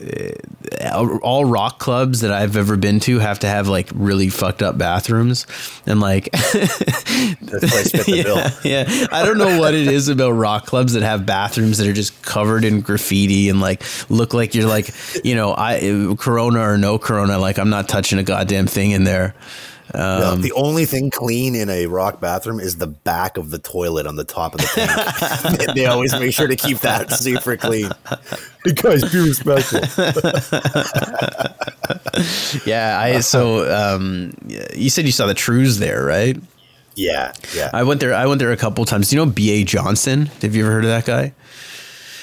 uh, 0.82 1.20
all 1.22 1.46
rock 1.46 1.80
clubs 1.80 2.22
that 2.22 2.32
I've 2.32 2.58
ever 2.58 2.78
been 2.78 3.00
to 3.02 3.20
have 3.20 3.40
to 3.40 3.48
have 3.48 3.68
like 3.68 3.90
really 3.94 4.30
fucked 4.30 4.62
up 4.62 4.78
bathrooms 4.78 5.46
and 5.86 6.00
like 6.00 6.30
That's 6.32 6.52
why 6.92 7.80
I 7.80 7.84
spit 7.84 8.06
the 8.06 8.24
bill. 8.24 8.38
yeah, 8.70 8.86
yeah. 8.90 9.08
I 9.12 9.26
don't 9.26 9.38
know 9.38 9.60
what 9.60 9.74
it 9.74 9.88
is 9.88 10.08
about 10.08 10.32
rock 10.32 10.66
clubs 10.66 10.94
that 10.94 11.04
have 11.04 11.26
bathrooms 11.26 11.78
that 11.78 11.88
are 11.88 11.94
just 11.94 12.22
covered 12.24 12.66
in 12.66 12.82
graffiti 12.82 13.50
and 13.50 13.62
like 13.62 13.84
look 14.10 14.34
like 14.34 14.56
you're 14.56 14.68
like, 14.68 14.90
you 15.24 15.36
know, 15.36 15.54
I 15.56 16.16
Corona 16.18 16.62
or 16.62 16.78
no 16.78 16.98
Corona, 16.98 17.38
like 17.38 17.60
I'm 17.60 17.70
not 17.70 17.88
touching 17.88 18.20
a 18.20 18.24
goddamn 18.24 18.68
thing 18.68 18.92
in 18.92 19.04
there. 19.04 19.36
No, 19.94 20.32
Um, 20.34 20.42
the 20.42 20.52
only 20.54 20.86
thing 20.86 21.12
clean 21.12 21.54
in 21.56 21.70
a 21.70 21.86
rock 21.86 22.20
bathroom 22.20 22.60
is 22.60 22.78
the 22.78 22.88
back 22.88 23.38
of 23.38 23.52
the 23.52 23.60
toilet 23.60 24.08
on 24.08 24.16
the 24.16 24.24
top 24.24 24.56
of 24.56 24.62
the 24.62 24.68
tank. 25.48 25.60
they, 25.60 25.82
they 25.82 25.86
always 25.86 26.14
make 26.14 26.34
sure 26.34 26.48
to 26.48 26.56
keep 26.56 26.80
that 26.80 27.12
super 27.12 27.56
clean. 27.58 27.92
You 28.66 28.72
guys 28.72 29.04
be 29.12 29.20
respectful. 29.20 29.82
Yeah, 32.66 32.98
I 33.00 33.20
so 33.20 33.70
um, 33.74 34.34
you 34.74 34.90
said 34.90 35.06
you 35.06 35.12
saw 35.12 35.26
the 35.26 35.34
Trews 35.34 35.80
there, 35.80 36.04
right? 36.06 36.38
Yeah, 36.96 37.34
yeah. 37.56 37.70
I 37.74 37.84
went 37.84 38.00
there. 38.00 38.14
I 38.14 38.26
went 38.28 38.40
there 38.40 38.52
a 38.52 38.58
couple 38.58 38.86
times. 38.86 39.10
Do 39.10 39.16
you 39.16 39.26
know 39.26 39.32
B.A. 39.32 39.64
Johnson? 39.64 40.28
Have 40.42 40.56
you 40.56 40.64
ever 40.64 40.72
heard 40.72 40.84
of 40.86 40.92
that 40.92 41.06
guy? 41.06 41.34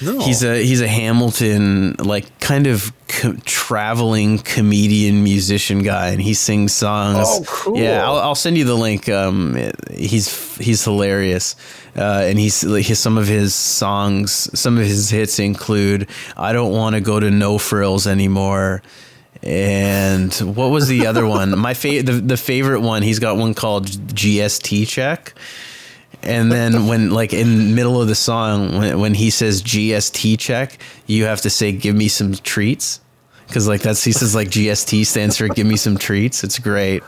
No, 0.01 0.19
He's 0.21 0.43
a 0.43 0.63
he's 0.63 0.81
a 0.81 0.87
Hamilton 0.87 1.95
like 1.99 2.39
kind 2.39 2.67
of 2.67 2.91
co- 3.07 3.35
traveling 3.45 4.39
comedian 4.39 5.23
musician 5.23 5.83
guy, 5.83 6.09
and 6.09 6.21
he 6.21 6.33
sings 6.33 6.73
songs. 6.73 7.25
Oh, 7.29 7.43
cool. 7.47 7.77
Yeah, 7.77 8.05
I'll, 8.05 8.17
I'll 8.17 8.35
send 8.35 8.57
you 8.57 8.65
the 8.65 8.75
link. 8.75 9.07
Um, 9.09 9.55
he's 9.91 10.57
he's 10.57 10.83
hilarious, 10.83 11.55
uh, 11.95 12.23
and 12.25 12.39
he's 12.39 12.61
his, 12.61 12.99
some 12.99 13.17
of 13.17 13.27
his 13.27 13.53
songs, 13.55 14.31
some 14.59 14.77
of 14.77 14.83
his 14.85 15.09
hits 15.09 15.39
include 15.39 16.07
"I 16.35 16.53
Don't 16.53 16.71
Want 16.71 16.95
to 16.95 17.01
Go 17.01 17.19
to 17.19 17.29
No 17.29 17.57
Frills 17.57 18.07
Anymore." 18.07 18.81
And 19.43 20.31
what 20.35 20.67
was 20.69 20.87
the 20.87 21.07
other 21.07 21.25
one? 21.37 21.57
My 21.57 21.73
fa- 21.73 22.03
the, 22.03 22.13
the 22.13 22.37
favorite 22.37 22.81
one. 22.81 23.01
He's 23.01 23.19
got 23.19 23.37
one 23.37 23.53
called 23.53 23.87
GST 23.87 24.87
check. 24.87 25.33
And 26.23 26.51
then 26.51 26.87
when 26.87 27.11
like 27.11 27.33
in 27.33 27.75
middle 27.75 28.01
of 28.01 28.07
the 28.07 28.15
song 28.15 28.77
when, 28.77 28.99
when 28.99 29.13
he 29.13 29.29
says 29.29 29.63
GST 29.63 30.39
check, 30.39 30.77
you 31.07 31.25
have 31.25 31.41
to 31.41 31.49
say 31.49 31.71
give 31.71 31.95
me 31.95 32.07
some 32.07 32.33
treats. 32.33 32.99
Cause 33.51 33.67
like 33.67 33.81
that's 33.81 34.01
he 34.01 34.13
says 34.13 34.33
like 34.33 34.47
GST 34.47 35.05
stands 35.05 35.37
for 35.37 35.49
give 35.49 35.67
me 35.67 35.75
some 35.75 35.97
treats. 35.97 36.41
It's 36.41 36.57
great, 36.57 37.03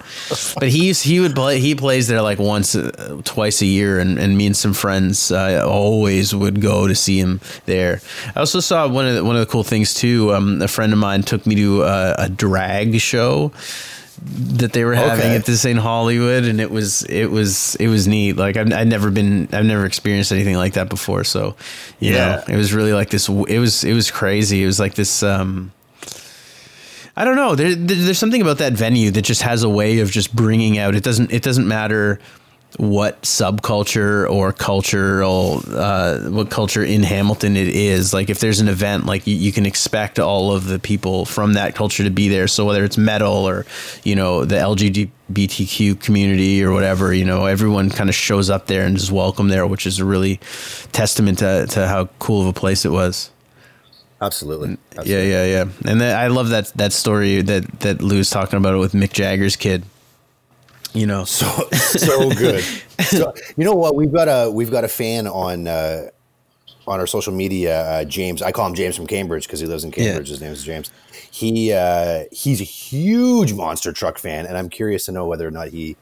but 0.59 0.67
he's 0.67 1.01
he 1.01 1.21
would 1.21 1.35
play 1.35 1.61
he 1.61 1.73
plays 1.73 2.09
there 2.09 2.21
like 2.21 2.37
once 2.37 2.75
uh, 2.75 3.21
twice 3.23 3.61
a 3.61 3.65
year, 3.65 3.97
and, 3.97 4.19
and 4.19 4.37
me 4.37 4.47
and 4.47 4.57
some 4.57 4.73
friends 4.73 5.31
uh, 5.31 5.65
always 5.65 6.35
would 6.35 6.59
go 6.59 6.85
to 6.85 6.95
see 6.95 7.17
him 7.17 7.39
there. 7.65 8.01
I 8.35 8.41
also 8.41 8.59
saw 8.59 8.89
one 8.89 9.07
of 9.07 9.15
the, 9.15 9.23
one 9.23 9.37
of 9.37 9.39
the 9.39 9.45
cool 9.45 9.63
things 9.63 9.93
too. 9.93 10.33
Um, 10.33 10.61
a 10.61 10.67
friend 10.67 10.91
of 10.91 10.99
mine 10.99 11.23
took 11.23 11.45
me 11.45 11.55
to 11.55 11.83
a, 11.83 12.15
a 12.17 12.29
drag 12.29 12.99
show 12.99 13.53
that 14.25 14.73
they 14.73 14.83
were 14.85 14.93
having 14.95 15.25
Okay. 15.25 15.35
at 15.35 15.45
this 15.45 15.65
Ain't 15.65 15.79
Hollywood, 15.79 16.45
and 16.45 16.61
it 16.61 16.71
was 16.71 17.03
it 17.03 17.25
was 17.27 17.75
it 17.75 17.87
was 17.87 18.07
neat. 18.07 18.37
Like 18.37 18.57
I've, 18.57 18.71
I'd 18.71 18.87
never 18.87 19.11
been, 19.11 19.47
I've 19.51 19.65
never 19.65 19.85
experienced 19.85 20.31
anything 20.31 20.55
like 20.55 20.73
that 20.73 20.89
before. 20.89 21.23
So, 21.23 21.55
Yeah. 21.99 22.11
know, 22.11 22.43
it 22.53 22.57
was 22.57 22.73
really 22.73 22.93
like 22.93 23.09
this. 23.09 23.27
It 23.29 23.59
was 23.59 23.83
it 23.83 23.93
was 23.93 24.09
crazy. 24.11 24.63
It 24.63 24.65
was 24.65 24.79
like 24.79 24.95
this. 24.95 25.23
um 25.23 25.71
I 27.15 27.25
don't 27.25 27.35
know. 27.35 27.53
There, 27.53 27.75
there- 27.75 27.97
there's 27.97 28.17
something 28.17 28.41
about 28.41 28.57
that 28.57 28.73
venue 28.73 29.11
that 29.11 29.21
just 29.21 29.43
has 29.43 29.61
a 29.63 29.69
way 29.69 29.99
of 29.99 30.09
just 30.09 30.35
bringing 30.35 30.77
out. 30.79 30.95
It 30.95 31.03
doesn't. 31.03 31.31
It 31.31 31.43
doesn't 31.43 31.67
matter 31.67 32.19
what 32.77 33.21
subculture 33.21 34.29
or 34.29 34.51
cultural 34.51 35.61
uh, 35.69 36.19
what 36.29 36.49
culture 36.49 36.83
in 36.83 37.03
Hamilton 37.03 37.55
it 37.55 37.67
is. 37.67 38.13
Like 38.13 38.29
if 38.29 38.39
there's 38.39 38.59
an 38.59 38.67
event, 38.67 39.05
like 39.05 39.27
you, 39.27 39.35
you 39.35 39.51
can 39.51 39.65
expect 39.65 40.19
all 40.19 40.51
of 40.51 40.65
the 40.65 40.79
people 40.79 41.25
from 41.25 41.53
that 41.53 41.75
culture 41.75 42.03
to 42.03 42.09
be 42.09 42.29
there. 42.29 42.47
So 42.47 42.65
whether 42.65 42.83
it's 42.83 42.97
metal 42.97 43.47
or 43.47 43.65
you 44.03 44.15
know 44.15 44.45
the 44.45 44.55
LGBTQ 44.55 46.01
community 46.01 46.63
or 46.63 46.71
whatever, 46.71 47.13
you 47.13 47.25
know 47.25 47.45
everyone 47.45 47.89
kind 47.89 48.09
of 48.09 48.15
shows 48.15 48.49
up 48.49 48.67
there 48.67 48.85
and 48.85 48.95
is 48.95 49.11
welcome 49.11 49.49
there, 49.49 49.67
which 49.67 49.85
is 49.85 49.99
a 49.99 50.05
really 50.05 50.39
testament 50.91 51.39
to, 51.39 51.67
to 51.67 51.87
how 51.87 52.05
cool 52.19 52.41
of 52.41 52.47
a 52.47 52.53
place 52.53 52.85
it 52.85 52.91
was. 52.91 53.29
absolutely. 54.97 55.27
Yeah, 55.29 55.45
yeah, 55.45 55.65
yeah. 55.65 55.91
And 55.91 56.01
I 56.01 56.27
love 56.27 56.49
that 56.49 56.67
that 56.75 56.93
story 56.93 57.41
that 57.41 57.79
that 57.81 58.01
Lou's 58.01 58.29
talking 58.29 58.57
about 58.57 58.73
it 58.73 58.77
with 58.77 58.93
Mick 58.93 59.13
Jagger's 59.13 59.55
kid. 59.55 59.83
You 60.93 61.07
know, 61.07 61.23
so 61.25 61.47
so 61.71 62.29
good. 62.29 62.63
So, 63.01 63.33
you 63.57 63.65
know 63.65 63.73
what? 63.73 63.95
We've 63.95 64.11
got 64.11 64.27
a 64.27 64.51
we've 64.51 64.71
got 64.71 64.83
a 64.83 64.87
fan 64.87 65.27
on 65.27 65.67
uh, 65.67 66.09
on 66.87 66.99
our 66.99 67.07
social 67.07 67.33
media. 67.33 67.81
Uh, 67.81 68.03
James, 68.05 68.41
I 68.41 68.51
call 68.51 68.67
him 68.67 68.75
James 68.75 68.95
from 68.95 69.07
Cambridge 69.07 69.47
because 69.47 69.59
he 69.59 69.65
lives 69.65 69.83
in 69.83 69.91
Cambridge. 69.91 70.29
His 70.29 70.41
name 70.41 70.51
is 70.51 70.63
James. 70.63 70.91
He 71.31 71.73
uh, 71.73 72.25
he's 72.31 72.61
a 72.61 72.65
huge 72.65 73.53
Monster 73.53 73.91
Truck 73.91 74.19
fan, 74.19 74.45
and 74.45 74.57
I'm 74.57 74.69
curious 74.69 75.05
to 75.07 75.11
know 75.11 75.25
whether 75.25 75.47
or 75.47 75.51
not 75.51 75.69
he 75.69 75.97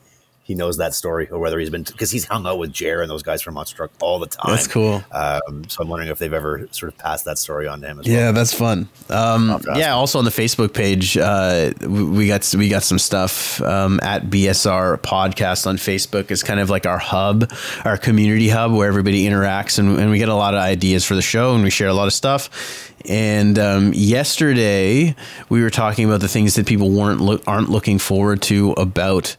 he 0.52 0.56
knows 0.56 0.76
that 0.76 0.94
story 0.94 1.30
or 1.30 1.40
whether 1.40 1.58
he's 1.60 1.70
been 1.70 1.84
because 1.84 2.12
he's 2.12 2.26
hung 2.26 2.46
out 2.46 2.60
with 2.60 2.74
Jer 2.74 3.02
and 3.02 3.10
those 3.10 3.24
guys 3.24 3.42
from 3.42 3.54
Monster 3.54 3.78
Truck 3.78 3.92
all 4.02 4.20
the 4.20 4.28
time. 4.28 4.54
That's 4.54 4.68
cool. 4.68 5.02
Um, 5.10 5.64
so 5.70 5.82
I'm 5.82 5.88
wondering 5.88 6.12
if 6.12 6.20
they've 6.20 6.34
ever 6.34 6.68
sort 6.72 6.92
of 6.92 6.98
passed 6.98 7.24
that 7.24 7.38
story 7.38 7.68
on 7.68 7.80
to 7.80 7.88
him 7.88 8.00
as 8.02 8.06
well. 8.06 8.14
Yeah, 8.14 8.32
that's 8.32 8.54
fun. 8.54 8.90
Um, 9.10 9.48
have 9.48 9.62
to 9.62 9.72
ask 9.72 9.80
yeah, 9.80 9.94
also 9.94 10.20
on 10.20 10.26
the 10.26 10.32
Facebook 10.32 10.74
page, 10.74 11.18
uh, 11.18 11.72
we 11.88 12.28
got 12.28 12.54
we 12.54 12.68
got 12.68 12.84
some 12.84 13.00
stuff 13.00 13.62
um, 13.62 14.02
at 14.04 14.24
BSR 14.24 14.98
Podcast 14.98 15.68
on 15.68 15.78
Facebook. 15.78 16.32
It's 16.32 16.44
kind 16.44 16.60
of 16.60 16.70
like 16.70 16.86
our 16.86 17.00
hub, 17.00 17.50
our 17.86 17.96
community 17.96 18.50
hub, 18.50 18.74
where 18.74 18.90
everybody 18.90 19.24
interacts, 19.24 19.80
and, 19.80 19.98
and 19.98 20.12
we 20.12 20.18
get 20.18 20.28
a 20.28 20.36
lot 20.36 20.54
of 20.54 20.60
ideas 20.60 21.06
for 21.06 21.16
the 21.16 21.22
show, 21.22 21.56
and 21.56 21.64
we 21.64 21.70
share 21.70 21.88
a 21.88 21.94
lot 21.94 22.08
of 22.08 22.14
stuff. 22.14 22.92
And 23.08 23.58
um, 23.58 23.94
yesterday, 23.96 25.16
we 25.48 25.64
were 25.64 25.70
talking 25.70 26.06
about 26.06 26.20
the 26.20 26.28
things 26.28 26.56
that 26.56 26.66
people 26.66 26.90
weren't 26.92 27.22
look, 27.22 27.42
aren't 27.48 27.70
looking 27.70 28.00
forward 28.00 28.42
to 28.44 28.74
about 28.74 29.38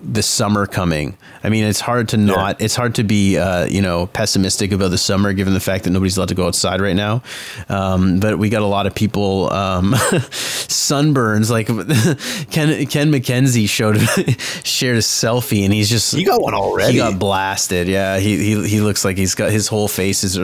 the 0.00 0.22
summer 0.22 0.66
coming. 0.66 1.16
I 1.42 1.48
mean, 1.48 1.64
it's 1.64 1.80
hard 1.80 2.10
to 2.10 2.16
not. 2.18 2.60
It's 2.60 2.76
hard 2.76 2.96
to 2.96 3.04
be, 3.04 3.38
uh, 3.38 3.64
you 3.66 3.80
know, 3.80 4.06
pessimistic 4.08 4.72
about 4.72 4.90
the 4.90 4.98
summer, 4.98 5.32
given 5.32 5.54
the 5.54 5.60
fact 5.60 5.84
that 5.84 5.90
nobody's 5.90 6.16
allowed 6.18 6.28
to 6.28 6.34
go 6.34 6.46
outside 6.46 6.80
right 6.82 6.94
now. 6.96 7.22
Um, 7.68 8.20
but 8.20 8.38
we 8.38 8.48
got 8.50 8.62
a 8.62 8.66
lot 8.66 8.86
of 8.86 8.94
people 8.94 9.50
um, 9.52 9.92
sunburns. 9.94 11.50
Like 11.50 11.66
Ken 12.50 12.86
Ken 12.86 13.10
McKenzie 13.12 13.68
showed 13.68 13.96
shared 14.64 14.96
a 14.96 15.00
selfie, 15.00 15.64
and 15.64 15.72
he's 15.72 15.88
just 15.88 16.12
You 16.14 16.26
got 16.26 16.40
one 16.42 16.54
already. 16.54 16.92
he 16.92 16.98
got 16.98 17.18
blasted. 17.18 17.88
Yeah, 17.88 18.18
he, 18.18 18.36
he 18.36 18.68
he 18.68 18.80
looks 18.80 19.04
like 19.04 19.16
he's 19.16 19.34
got 19.34 19.50
his 19.50 19.68
whole 19.68 19.88
face 19.88 20.24
is. 20.24 20.36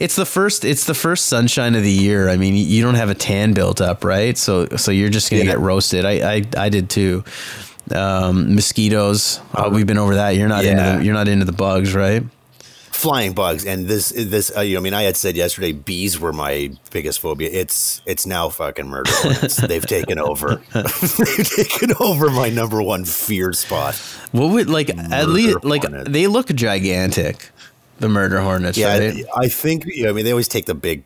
It's 0.00 0.16
the 0.16 0.26
first. 0.26 0.64
It's 0.64 0.84
the 0.84 0.94
first 0.94 1.26
sunshine 1.26 1.74
of 1.74 1.82
the 1.82 1.90
year. 1.90 2.28
I 2.28 2.36
mean, 2.36 2.54
you 2.56 2.82
don't 2.82 2.94
have 2.96 3.10
a 3.10 3.14
tan 3.14 3.52
built 3.52 3.80
up, 3.80 4.04
right? 4.04 4.36
So 4.36 4.66
so 4.76 4.90
you're 4.90 5.08
just 5.10 5.30
gonna 5.30 5.44
Yeah. 5.44 5.52
get 5.52 5.60
roasted. 5.60 6.04
I 6.04 6.34
I, 6.36 6.42
I 6.56 6.68
did 6.68 6.90
too. 6.90 7.24
Um, 7.92 8.54
mosquitoes. 8.54 9.40
Uh, 9.54 9.70
we've 9.72 9.86
been 9.86 9.98
over 9.98 10.14
that. 10.16 10.30
You're 10.30 10.48
not 10.48 10.64
into 10.64 10.82
the, 10.82 11.04
you're 11.04 11.14
not 11.14 11.28
into 11.28 11.44
the 11.44 11.52
bugs, 11.52 11.94
right? 11.94 12.22
flying 12.90 13.32
bugs 13.32 13.64
and 13.64 13.86
this 13.86 14.08
this 14.08 14.50
uh, 14.56 14.60
you 14.60 14.74
know, 14.74 14.80
I 14.80 14.82
mean 14.82 14.92
I 14.92 15.02
had 15.04 15.16
said 15.16 15.36
yesterday 15.36 15.70
bees 15.70 16.18
were 16.18 16.32
my 16.32 16.70
biggest 16.90 17.20
phobia 17.20 17.48
it's 17.48 18.02
it's 18.06 18.26
now 18.26 18.48
fucking 18.48 18.88
murder 18.88 19.12
hornets 19.14 19.54
they've 19.68 19.86
taken 19.86 20.18
over 20.18 20.56
they've 20.74 21.48
taken 21.48 21.92
over 22.00 22.28
my 22.28 22.48
number 22.48 22.82
one 22.82 23.04
fear 23.04 23.52
spot 23.52 23.94
What 24.32 24.50
would 24.50 24.68
like 24.68 24.90
at 24.90 24.96
Murder 24.96 25.26
least 25.26 25.64
like 25.64 25.84
hornet. 25.84 26.12
they 26.12 26.26
look 26.26 26.48
gigantic, 26.48 27.50
the 28.00 28.08
murder 28.08 28.40
hornets, 28.40 28.76
yeah 28.76 28.98
right? 28.98 29.24
I, 29.32 29.42
I 29.44 29.48
think 29.48 29.84
you 29.86 30.02
know, 30.02 30.10
I 30.10 30.12
mean 30.14 30.24
they 30.24 30.32
always 30.32 30.48
take 30.48 30.66
the 30.66 30.74
big 30.74 31.04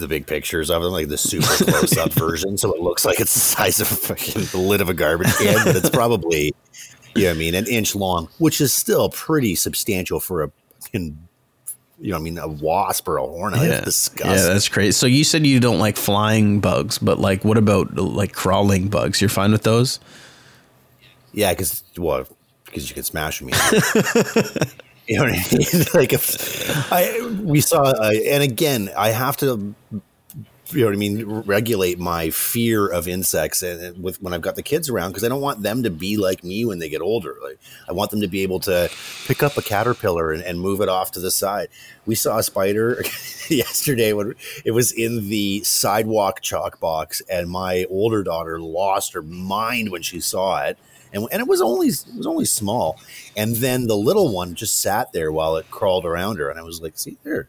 the 0.00 0.08
big 0.08 0.26
pictures 0.26 0.70
of 0.70 0.82
them 0.82 0.92
like 0.92 1.08
the 1.08 1.18
super 1.18 1.46
close 1.64 1.96
up 1.96 2.12
version 2.14 2.56
so 2.58 2.74
it 2.74 2.80
looks 2.80 3.04
like 3.04 3.20
it's 3.20 3.34
the 3.34 3.40
size 3.40 3.80
of 3.80 3.90
a 3.90 3.94
fucking 3.94 4.42
the 4.46 4.58
lid 4.58 4.80
of 4.80 4.88
a 4.88 4.94
garbage 4.94 5.32
can 5.36 5.64
but 5.64 5.76
it's 5.76 5.90
probably 5.90 6.52
you 7.14 7.22
know 7.22 7.28
what 7.28 7.36
I 7.36 7.38
mean 7.38 7.54
an 7.54 7.66
inch 7.66 7.94
long 7.94 8.28
which 8.38 8.60
is 8.60 8.72
still 8.72 9.08
pretty 9.10 9.54
substantial 9.54 10.20
for 10.20 10.42
a 10.42 10.50
fucking 10.80 11.16
you 12.00 12.10
know 12.10 12.16
what 12.16 12.20
I 12.20 12.24
mean 12.24 12.38
a 12.38 12.48
wasp 12.48 13.08
or 13.08 13.18
a 13.18 13.22
hornet 13.22 13.60
yeah, 13.60 13.68
That's 13.68 13.84
disgusting 13.84 14.30
yeah, 14.30 14.52
that's 14.52 14.68
crazy. 14.68 14.92
So 14.92 15.06
you 15.06 15.22
said 15.22 15.46
you 15.46 15.60
don't 15.60 15.78
like 15.78 15.96
flying 15.96 16.60
bugs, 16.60 16.98
but 16.98 17.18
like, 17.18 17.44
what 17.44 17.58
about 17.58 17.94
like 17.94 18.32
crawling 18.32 18.88
bugs? 18.88 19.20
You're 19.20 19.28
fine 19.28 19.52
with 19.52 19.64
those? 19.64 20.00
Yeah, 21.32 21.52
because 21.52 21.84
well, 21.98 22.26
because 22.64 22.88
you 22.88 22.94
can 22.94 23.04
smash 23.04 23.42
me. 23.42 23.52
you 25.10 25.16
know 25.18 25.24
what 25.24 25.32
I 25.32 25.56
mean? 25.56 25.86
like 25.94 26.12
if 26.12 26.92
I 26.92 27.20
we 27.42 27.60
saw, 27.60 27.82
uh, 27.82 28.12
and 28.26 28.42
again, 28.42 28.90
I 28.96 29.10
have 29.10 29.36
to. 29.38 29.74
You 30.72 30.82
know 30.82 30.86
what 30.86 30.94
I 30.94 30.98
mean? 30.98 31.26
Regulate 31.26 31.98
my 31.98 32.30
fear 32.30 32.86
of 32.86 33.08
insects, 33.08 33.60
and, 33.64 33.80
and 33.80 34.04
with 34.04 34.22
when 34.22 34.32
I've 34.32 34.40
got 34.40 34.54
the 34.54 34.62
kids 34.62 34.88
around, 34.88 35.10
because 35.10 35.24
I 35.24 35.28
don't 35.28 35.40
want 35.40 35.64
them 35.64 35.82
to 35.82 35.90
be 35.90 36.16
like 36.16 36.44
me 36.44 36.64
when 36.64 36.78
they 36.78 36.88
get 36.88 37.00
older. 37.00 37.34
Like 37.42 37.58
I 37.88 37.92
want 37.92 38.12
them 38.12 38.20
to 38.20 38.28
be 38.28 38.44
able 38.44 38.60
to 38.60 38.88
pick 39.26 39.42
up 39.42 39.56
a 39.56 39.62
caterpillar 39.62 40.30
and, 40.30 40.44
and 40.44 40.60
move 40.60 40.80
it 40.80 40.88
off 40.88 41.10
to 41.12 41.20
the 41.20 41.32
side. 41.32 41.70
We 42.06 42.14
saw 42.14 42.38
a 42.38 42.44
spider 42.44 43.02
yesterday 43.48 44.12
when 44.12 44.36
it 44.64 44.70
was 44.70 44.92
in 44.92 45.28
the 45.28 45.64
sidewalk 45.64 46.40
chalk 46.40 46.78
box, 46.78 47.20
and 47.28 47.50
my 47.50 47.84
older 47.90 48.22
daughter 48.22 48.60
lost 48.60 49.12
her 49.14 49.22
mind 49.22 49.90
when 49.90 50.02
she 50.02 50.20
saw 50.20 50.62
it 50.62 50.78
and, 51.12 51.26
and 51.32 51.40
it 51.40 51.46
was 51.48 51.60
only 51.60 51.88
it 51.88 52.04
was 52.16 52.26
only 52.26 52.44
small 52.44 52.98
and 53.36 53.56
then 53.56 53.86
the 53.86 53.96
little 53.96 54.32
one 54.34 54.54
just 54.54 54.80
sat 54.80 55.12
there 55.12 55.30
while 55.32 55.56
it 55.56 55.70
crawled 55.70 56.04
around 56.04 56.38
her 56.38 56.48
and 56.50 56.58
i 56.58 56.62
was 56.62 56.80
like 56.80 56.96
see 56.98 57.16
there 57.24 57.48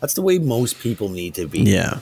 that's 0.00 0.14
the 0.14 0.22
way 0.22 0.38
most 0.38 0.78
people 0.80 1.08
need 1.08 1.34
to 1.34 1.46
be 1.46 1.60
Yeah. 1.60 2.00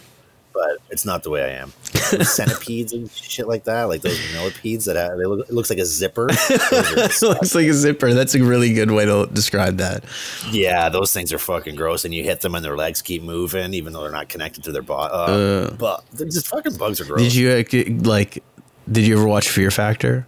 but 0.52 0.78
it's 0.90 1.04
not 1.04 1.22
the 1.22 1.30
way 1.30 1.42
i 1.44 1.48
am 1.62 1.72
centipedes 2.24 2.92
and 2.92 3.10
shit 3.10 3.48
like 3.48 3.64
that 3.64 3.84
like 3.84 4.02
those 4.02 4.18
millipedes 4.34 4.84
that 4.84 4.96
have, 4.96 5.16
they 5.16 5.24
look, 5.24 5.48
it 5.48 5.52
looks 5.54 5.70
like 5.70 5.78
a 5.78 5.84
zipper 5.86 6.28
it 6.30 7.22
looks 7.22 7.54
like 7.54 7.66
a 7.66 7.72
zipper. 7.72 8.12
That's 8.12 8.34
a 8.34 8.42
really 8.44 8.72
good 8.74 8.90
way 8.90 9.04
to 9.06 9.26
describe 9.32 9.78
that. 9.78 10.04
yeah 10.50 10.88
those 10.88 11.12
things 11.12 11.32
are 11.32 11.38
fucking 11.38 11.74
gross 11.76 12.04
and 12.04 12.12
you 12.12 12.22
hit 12.22 12.40
them 12.42 12.54
and 12.54 12.64
their 12.64 12.76
legs 12.76 13.00
keep 13.02 13.22
moving 13.22 13.72
even 13.74 13.92
though 13.92 14.02
they're 14.02 14.12
not 14.12 14.28
connected 14.28 14.62
to 14.64 14.72
their 14.72 14.82
body 14.82 15.12
uh, 15.14 15.70
but 15.78 16.04
just 16.30 16.48
fucking 16.48 16.76
bugs 16.76 17.00
are 17.00 17.04
gross 17.04 17.20
Did 17.22 17.34
you 17.34 17.50
uh, 17.50 18.08
like? 18.08 18.42
Did 18.90 19.06
you 19.06 19.16
ever 19.16 19.26
watch 19.28 19.48
Fear 19.48 19.70
Factor? 19.70 20.26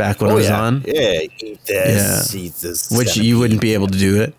Back 0.00 0.20
when 0.20 0.30
oh 0.30 0.34
it 0.34 0.36
was 0.36 0.48
yeah 0.48 0.60
on, 0.60 0.84
yeah 0.86 1.20
eat 1.38 1.60
this 1.66 2.34
eat 2.34 2.54
this 2.54 2.90
which 2.90 3.16
you 3.16 3.38
wouldn't 3.38 3.60
be 3.60 3.74
able 3.74 3.86
to 3.86 3.98
do 3.98 4.22
it. 4.22 4.34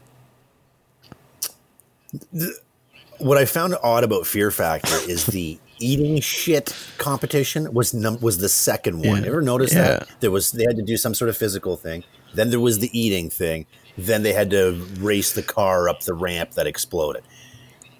what 3.19 3.37
I 3.37 3.45
found 3.45 3.75
odd 3.83 4.03
about 4.03 4.25
Fear 4.25 4.51
Factor 4.51 4.95
is 5.09 5.25
the 5.27 5.59
eating 5.79 6.19
shit 6.21 6.75
competition 6.97 7.73
was 7.73 7.93
num- 7.93 8.19
was 8.21 8.39
the 8.39 8.49
second 8.49 9.05
one. 9.05 9.21
Yeah. 9.23 9.29
Ever 9.29 9.41
notice 9.41 9.73
Yeah. 9.73 9.81
that 9.99 10.07
there 10.19 10.31
was 10.31 10.51
they 10.51 10.63
had 10.63 10.75
to 10.77 10.83
do 10.83 10.97
some 10.97 11.13
sort 11.13 11.29
of 11.29 11.37
physical 11.37 11.77
thing. 11.77 12.03
Then 12.33 12.49
there 12.49 12.59
was 12.59 12.79
the 12.79 12.89
eating 12.99 13.29
thing. 13.29 13.65
Then 13.97 14.23
they 14.23 14.33
had 14.33 14.49
to 14.51 14.71
race 14.99 15.33
the 15.33 15.41
car 15.43 15.89
up 15.89 16.01
the 16.01 16.13
ramp 16.13 16.51
that 16.51 16.65
exploded. 16.65 17.23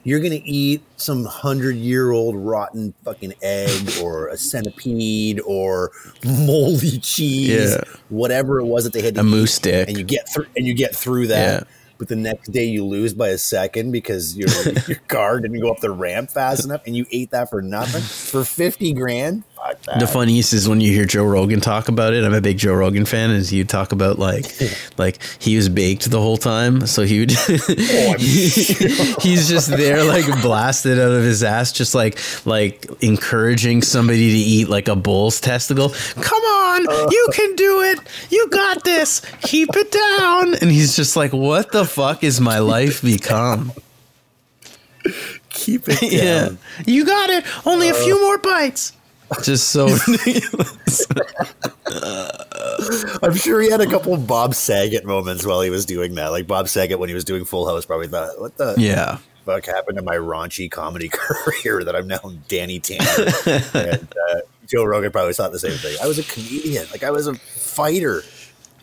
You're 0.04 0.20
gonna 0.20 0.42
eat 0.44 0.82
some 0.98 1.26
hundred 1.26 1.76
year 1.76 2.12
old 2.12 2.36
rotten 2.36 2.94
fucking 3.06 3.34
egg 3.42 3.90
or 4.02 4.28
a 4.30 4.38
centipede 4.38 5.40
or 5.46 5.92
moldy 6.26 6.98
cheese, 7.00 7.72
Yeah. 7.74 7.84
whatever 8.10 8.60
it 8.60 8.66
was 8.66 8.84
that 8.86 8.94
they 8.94 9.02
had 9.02 9.14
to 9.16 9.22
A 9.22 9.24
eat, 9.24 9.28
moose 9.30 9.54
stick. 9.54 9.88
and 9.88 9.98
you 9.98 10.04
get 10.04 10.28
through 10.34 10.46
and 10.56 10.66
you 10.66 10.74
get 10.74 10.96
through 10.96 11.28
that. 11.28 11.62
Yeah. 11.62 11.68
But 12.00 12.08
the 12.08 12.16
next 12.16 12.52
day 12.52 12.66
you 12.66 12.84
lose 12.84 13.14
by 13.14 13.28
a 13.30 13.38
second 13.38 13.92
because 13.92 14.36
your 14.36 14.50
your 14.88 14.98
car 15.08 15.40
didn't 15.40 15.60
go 15.60 15.70
up 15.70 15.82
the 15.82 15.92
ramp 15.92 16.32
fast 16.32 16.66
enough, 16.66 16.82
and 16.88 16.96
you 16.96 17.06
ate 17.12 17.30
that 17.30 17.52
for 17.52 17.62
nothing 17.62 18.02
for 18.02 18.44
fifty 18.44 18.92
grand. 18.94 19.44
That. 19.86 20.00
The 20.00 20.08
funniest 20.08 20.54
is 20.54 20.68
when 20.68 20.82
you 20.82 20.92
hear 20.92 21.06
Joe 21.06 21.24
Rogan 21.24 21.62
talk 21.62 21.88
about 21.88 22.14
it. 22.14 22.24
I'm 22.24 22.34
a 22.34 22.42
big 22.42 22.58
Joe 22.58 22.74
Rogan 22.74 23.06
fan, 23.06 23.30
and 23.30 23.46
he 23.46 23.60
would 23.60 23.70
talk 23.70 23.92
about 23.92 24.18
like, 24.18 24.46
like 24.98 25.22
he 25.40 25.56
was 25.56 25.70
baked 25.70 26.10
the 26.10 26.20
whole 26.20 26.38
time, 26.38 26.88
so 26.88 27.04
he 27.04 27.20
would. 27.20 27.32
Oh, 27.94 28.16
he's 28.18 29.48
just 29.48 29.70
there, 29.70 30.04
like 30.04 30.26
blasted 30.42 31.00
out 31.00 31.12
of 31.12 31.24
his 31.24 31.44
ass, 31.44 31.72
just 31.72 31.94
like 31.94 32.18
like 32.46 32.86
encouraging 33.02 33.82
somebody 33.82 34.32
to 34.32 34.38
eat 34.38 34.70
like 34.70 34.88
a 34.88 34.96
bull's 34.96 35.40
testicle. 35.40 35.90
Come 35.90 36.44
on, 36.44 36.82
you 37.12 37.28
can 37.34 37.56
do 37.56 37.82
it. 37.82 38.00
You 38.30 38.50
got 38.50 38.84
this. 38.84 39.22
Keep 39.42 39.70
it 39.76 39.92
down. 39.92 40.56
And 40.56 40.72
he's 40.72 40.96
just 40.96 41.16
like, 41.16 41.34
what 41.34 41.72
the 41.72 41.86
fuck 41.86 42.24
is 42.24 42.42
my 42.42 42.60
life 42.60 43.02
become? 43.02 43.72
Keep 45.50 45.90
it 45.90 46.02
down. 46.02 46.10
Yeah, 46.12 46.50
you 46.86 47.06
got 47.06 47.30
it. 47.30 47.46
Only 47.66 47.90
a 47.90 47.94
few 47.94 48.18
uh. 48.18 48.22
more 48.22 48.38
bites. 48.38 48.94
Just 49.44 49.70
so 49.70 49.88
ridiculous. 50.08 51.08
I'm 53.24 53.36
sure 53.36 53.62
he 53.62 53.70
had 53.70 53.82
a 53.82 53.88
couple 53.88 54.14
of 54.14 54.28
Bob 54.28 54.54
Saget 54.56 55.06
moments 55.06 55.46
while 55.46 55.62
he 55.62 55.70
was 55.70 55.86
doing 55.86 56.16
that. 56.16 56.28
Like 56.28 56.48
Bob 56.48 56.68
Saget 56.68 57.00
when 57.00 57.10
he 57.10 57.16
was 57.16 57.24
doing 57.24 57.46
Full 57.46 57.68
House, 57.68 57.86
probably 57.86 58.08
thought, 58.08 58.40
"What 58.40 58.58
the 58.58 58.76
yeah. 58.78 59.20
fuck 59.46 59.66
happened 59.66 59.98
to 59.98 60.04
my 60.04 60.16
raunchy 60.16 60.70
comedy 60.70 61.10
career 61.12 61.84
that 61.84 61.96
I'm 61.96 62.08
now 62.08 62.20
Danny 62.48 62.80
Tanner?" 62.80 63.32
and 63.74 64.08
uh, 64.30 64.42
Joe 64.68 64.84
Rogan 64.84 65.12
probably 65.12 65.34
thought 65.34 65.52
the 65.52 65.60
same 65.60 65.78
thing. 65.78 65.98
I 66.02 66.08
was 66.08 66.20
a 66.20 66.24
comedian, 66.24 66.86
like 66.92 67.04
I 67.04 67.12
was 67.12 67.28
a 67.28 67.36
fighter. 67.36 68.24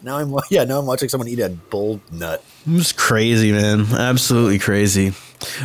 Now 0.02 0.18
I'm 0.18 0.34
yeah. 0.50 0.64
Now 0.64 0.78
I'm 0.78 0.86
watching 0.86 1.08
someone 1.08 1.28
eat 1.28 1.40
a 1.40 1.50
bull 1.50 2.00
nut. 2.10 2.42
It 2.66 2.72
was 2.72 2.92
crazy, 2.92 3.52
man. 3.52 3.86
Absolutely 3.92 4.58
crazy. 4.58 5.12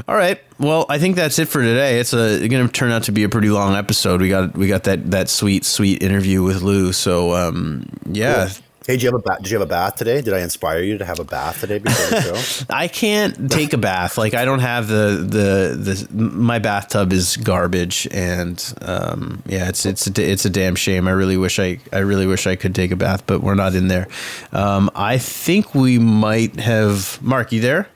All 0.07 0.15
right. 0.15 0.41
Well, 0.59 0.85
I 0.89 0.99
think 0.99 1.15
that's 1.15 1.39
it 1.39 1.47
for 1.47 1.61
today. 1.61 1.99
It's 1.99 2.13
a 2.13 2.47
going 2.47 2.67
to 2.67 2.71
turn 2.71 2.91
out 2.91 3.03
to 3.03 3.11
be 3.11 3.23
a 3.23 3.29
pretty 3.29 3.49
long 3.49 3.75
episode. 3.75 4.21
We 4.21 4.29
got 4.29 4.55
we 4.55 4.67
got 4.67 4.83
that 4.83 5.11
that 5.11 5.29
sweet 5.29 5.65
sweet 5.65 6.03
interview 6.03 6.43
with 6.43 6.61
Lou. 6.61 6.93
So 6.93 7.33
um, 7.35 7.87
yeah, 8.05 8.49
Hey, 8.85 8.93
did 8.93 9.03
you 9.03 9.11
have 9.11 9.15
a 9.15 9.23
bath? 9.23 9.37
Did 9.41 9.51
you 9.51 9.59
have 9.59 9.65
a 9.65 9.69
bath 9.69 9.95
today? 9.95 10.21
Did 10.21 10.33
I 10.33 10.41
inspire 10.41 10.81
you 10.81 10.97
to 10.97 11.05
have 11.05 11.19
a 11.19 11.23
bath 11.23 11.61
today 11.61 11.79
before 11.79 12.09
the 12.09 12.21
show? 12.21 12.65
I 12.69 12.89
can't 12.89 13.49
take 13.49 13.71
a 13.71 13.77
bath. 13.77 14.17
Like 14.17 14.33
I 14.33 14.43
don't 14.43 14.59
have 14.59 14.89
the 14.89 15.25
the 15.25 16.05
the 16.09 16.13
my 16.13 16.59
bathtub 16.59 17.13
is 17.13 17.37
garbage, 17.37 18.09
and 18.11 18.61
um, 18.81 19.41
yeah, 19.45 19.69
it's 19.69 19.85
it's 19.85 20.07
a, 20.07 20.21
it's 20.21 20.43
a 20.43 20.49
damn 20.49 20.75
shame. 20.75 21.07
I 21.07 21.11
really 21.11 21.37
wish 21.37 21.59
I 21.59 21.79
I 21.93 21.99
really 21.99 22.27
wish 22.27 22.45
I 22.45 22.57
could 22.57 22.75
take 22.75 22.91
a 22.91 22.97
bath, 22.97 23.25
but 23.25 23.41
we're 23.41 23.55
not 23.55 23.73
in 23.73 23.87
there. 23.87 24.09
Um, 24.51 24.91
I 24.95 25.17
think 25.17 25.73
we 25.73 25.97
might 25.97 26.59
have 26.59 27.21
Mark. 27.21 27.53
You 27.53 27.61
there? 27.61 27.87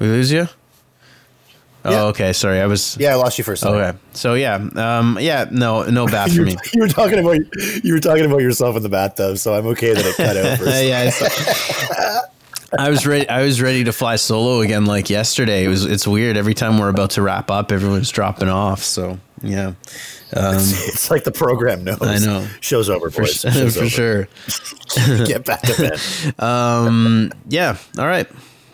We 0.00 0.08
lose 0.08 0.32
you. 0.32 0.48
Oh, 1.84 1.90
Yeah. 1.90 2.02
okay. 2.04 2.32
Sorry, 2.32 2.60
I 2.60 2.66
was. 2.66 2.96
Yeah, 3.00 3.12
I 3.12 3.14
lost 3.14 3.38
you 3.38 3.44
for 3.44 3.52
a 3.52 3.56
second. 3.56 3.76
Okay. 3.78 3.98
So 4.12 4.34
yeah, 4.34 4.54
um, 4.76 5.16
yeah, 5.20 5.46
no, 5.50 5.84
no 5.84 6.06
bath 6.14 6.28
You 6.32 6.34
for 6.36 6.40
were, 6.42 6.46
me. 6.46 6.56
you 6.74 6.80
were 6.82 6.88
talking 6.88 7.18
about 7.18 7.38
you 7.84 7.92
were 7.94 8.00
talking 8.00 8.26
about 8.26 8.40
yourself 8.42 8.76
in 8.76 8.82
the 8.82 8.88
bathtub, 8.88 9.38
so 9.38 9.54
I'm 9.54 9.66
okay 9.68 9.94
that 9.94 10.04
it 10.04 10.14
cut 10.16 10.36
out 10.36 10.58
for 10.58 10.64
a 10.64 10.66
second. 10.72 10.88
yeah, 10.88 11.02
it's- 11.04 12.26
I 12.78 12.88
was 12.88 13.04
ready. 13.04 13.28
I 13.28 13.42
was 13.42 13.60
ready 13.60 13.82
to 13.84 13.92
fly 13.92 14.14
solo 14.16 14.60
again, 14.60 14.84
like 14.86 15.10
yesterday. 15.10 15.64
It 15.64 15.68
was. 15.68 15.84
It's 15.84 16.06
weird. 16.06 16.36
Every 16.36 16.54
time 16.54 16.78
we're 16.78 16.88
about 16.88 17.10
to 17.12 17.22
wrap 17.22 17.50
up, 17.50 17.72
everyone's 17.72 18.10
dropping 18.10 18.48
off. 18.48 18.82
So 18.84 19.18
yeah, 19.42 19.72
It's 20.32 21.10
like 21.10 21.24
the 21.24 21.32
program 21.32 21.82
knows. 21.82 21.98
I 22.00 22.18
know. 22.18 22.46
Show's 22.60 22.88
over, 22.88 23.10
for, 23.10 23.22
boys. 23.22 23.40
Show's 23.40 23.74
for 23.74 23.80
over. 23.80 23.88
sure. 23.88 24.28
Get 25.26 25.44
back 25.44 25.62
to 25.62 25.76
bed. 25.76 26.40
Um, 26.44 27.32
yeah. 27.48 27.76
All 27.98 28.06
right. 28.06 28.28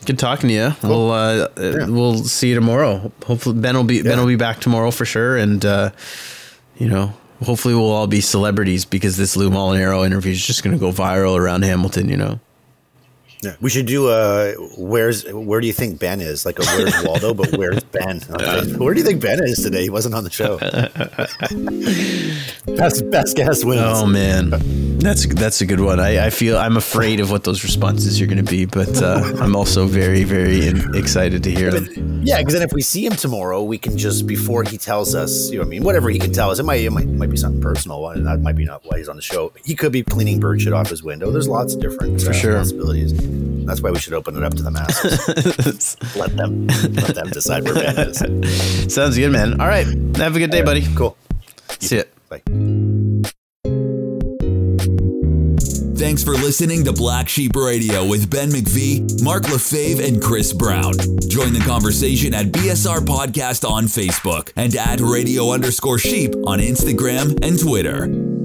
Good 0.07 0.19
talking 0.19 0.49
to 0.49 0.55
you. 0.55 0.75
We'll 0.83 1.11
uh, 1.11 1.49
uh, 1.57 1.87
we'll 1.89 2.19
see 2.19 2.49
you 2.51 2.55
tomorrow. 2.55 3.11
Hopefully 3.25 3.61
Ben 3.61 3.75
will 3.75 3.85
be 3.85 4.03
Ben 4.03 4.19
will 4.19 4.27
be 4.27 4.37
back 4.37 4.61
tomorrow 4.61 4.91
for 4.91 5.05
sure, 5.05 5.37
and 5.37 5.65
uh, 5.65 5.91
you 6.77 6.89
know. 6.89 7.13
Hopefully, 7.45 7.75
we'll 7.75 7.91
all 7.91 8.07
be 8.07 8.23
celebrities 8.23 8.87
because 8.87 9.19
this 9.19 9.37
Lou 9.37 9.51
Molinaro 9.51 10.07
interview 10.07 10.33
is 10.33 10.47
just 10.47 10.65
going 10.65 10.75
to 10.75 10.81
go 10.81 10.91
viral 10.91 11.37
around 11.37 11.65
Hamilton. 11.65 12.09
You 12.09 12.17
know, 12.17 12.41
Yeah. 13.43 13.55
We 13.61 13.71
should 13.71 13.87
do 13.87 14.09
a 14.09 14.53
where's 14.79 15.31
where 15.31 15.61
do 15.61 15.67
you 15.67 15.73
think 15.73 16.01
Ben 16.01 16.21
is? 16.21 16.47
Like 16.47 16.59
a 16.59 16.63
where's 16.63 17.03
Waldo, 17.05 17.35
but 17.35 17.57
where's 17.57 17.85
Ben? 17.85 18.21
Where 18.79 18.95
do 18.95 19.01
you 19.01 19.07
think 19.07 19.21
Ben 19.21 19.43
is 19.43 19.63
today? 19.63 19.83
He 19.83 19.91
wasn't 19.91 20.15
on 20.15 20.25
the 20.25 20.31
show. 20.31 20.59
best 22.77 23.09
best 23.11 23.37
guess 23.37 23.65
wins. 23.65 23.83
Oh 23.85 24.07
man, 24.07 24.51
that's 24.99 25.27
that's 25.35 25.61
a 25.61 25.67
good 25.67 25.81
one. 25.81 26.01
I, 26.01 26.27
I 26.27 26.31
feel 26.31 26.57
I'm 26.57 26.77
afraid 26.77 27.21
of 27.21 27.31
what 27.31 27.45
those 27.45 27.63
responses 27.63 28.21
are 28.21 28.27
going 28.27 28.45
to 28.45 28.51
be, 28.51 28.65
but 28.65 29.03
uh, 29.03 29.33
I'm 29.39 29.55
also 29.55 29.87
very 29.87 30.25
very 30.25 30.67
in, 30.67 30.95
excited 30.95 31.43
to 31.45 31.51
hear 31.51 31.71
them. 31.71 32.23
Yeah, 32.25 32.39
because 32.39 32.55
then 32.55 32.63
if 32.63 32.73
we 32.73 32.83
see 32.83 33.07
him 33.07 33.15
tomorrow, 33.15 33.63
we 33.63 33.79
can 33.79 33.97
just 33.97 34.27
before 34.27 34.65
he 34.65 34.79
tells 34.79 35.15
us, 35.15 35.51
you 35.51 35.59
know, 35.59 35.65
I 35.65 35.69
mean, 35.69 35.85
whatever 35.85 36.11
he 36.11 36.19
can 36.19 36.33
tell 36.33 36.51
us, 36.51 36.59
it 36.59 36.65
might 36.65 36.81
it 36.81 36.91
might, 36.91 37.07
might 37.07 37.31
be 37.31 37.37
something 37.37 37.61
personal, 37.61 38.09
and 38.09 38.27
that 38.27 38.41
might 38.41 38.57
be 38.57 38.65
not 38.65 38.83
why 38.85 38.99
he's 38.99 39.09
on 39.09 39.17
the 39.17 39.23
show. 39.23 39.53
He 39.65 39.75
could 39.75 39.93
be 39.93 40.03
cleaning 40.03 40.41
bird 40.41 40.63
shit 40.63 40.73
off 40.73 40.89
his 40.89 41.03
window. 41.03 41.31
There's 41.31 41.49
lots 41.49 41.75
of 41.75 41.81
different 41.81 42.27
uh, 42.27 42.33
sure. 42.33 42.57
possibilities. 42.57 43.13
That's 43.67 43.83
why 43.83 43.91
we 43.91 43.99
should 43.99 44.15
open 44.15 44.37
it 44.37 44.45
up 44.45 44.55
to 44.55 44.63
the 44.63 44.71
masses. 44.71 45.97
let 46.17 46.37
them 46.37 46.67
let 46.67 47.15
them 47.15 47.29
decide 47.31 47.65
where 47.65 47.75
Ben 47.75 47.99
is. 48.09 48.19
Sounds 48.95 49.17
good, 49.17 49.33
man. 49.33 49.61
All 49.61 49.69
right, 49.69 49.87
have 50.17 50.37
a 50.37 50.39
good 50.39 50.51
day, 50.51 50.63
buddy. 50.63 50.87
Cool. 50.95 51.17
See 51.81 51.99
ya. 51.99 52.05
Bye. 52.29 52.43
Thanks 55.97 56.23
for 56.23 56.33
listening 56.33 56.85
to 56.85 56.93
Black 56.93 57.29
Sheep 57.29 57.57
Radio 57.57 58.07
with 58.07 58.31
Ben 58.31 58.51
McVee, 58.51 59.23
Mark 59.23 59.45
LaFave, 59.45 60.07
and 60.07 60.23
Chris 60.23 60.53
Brown. 60.53 60.93
Join 61.29 61.53
the 61.53 61.65
conversation 61.67 62.35
at 62.35 62.47
BSR 62.47 62.99
Podcast 62.99 63.69
on 63.69 63.85
Facebook 63.85 64.53
and 64.57 64.77
at 64.77 65.01
radio 65.01 65.53
underscore 65.53 65.99
sheep 65.99 66.35
on 66.47 66.59
Instagram 66.59 67.43
and 67.43 67.59
Twitter. 67.59 68.36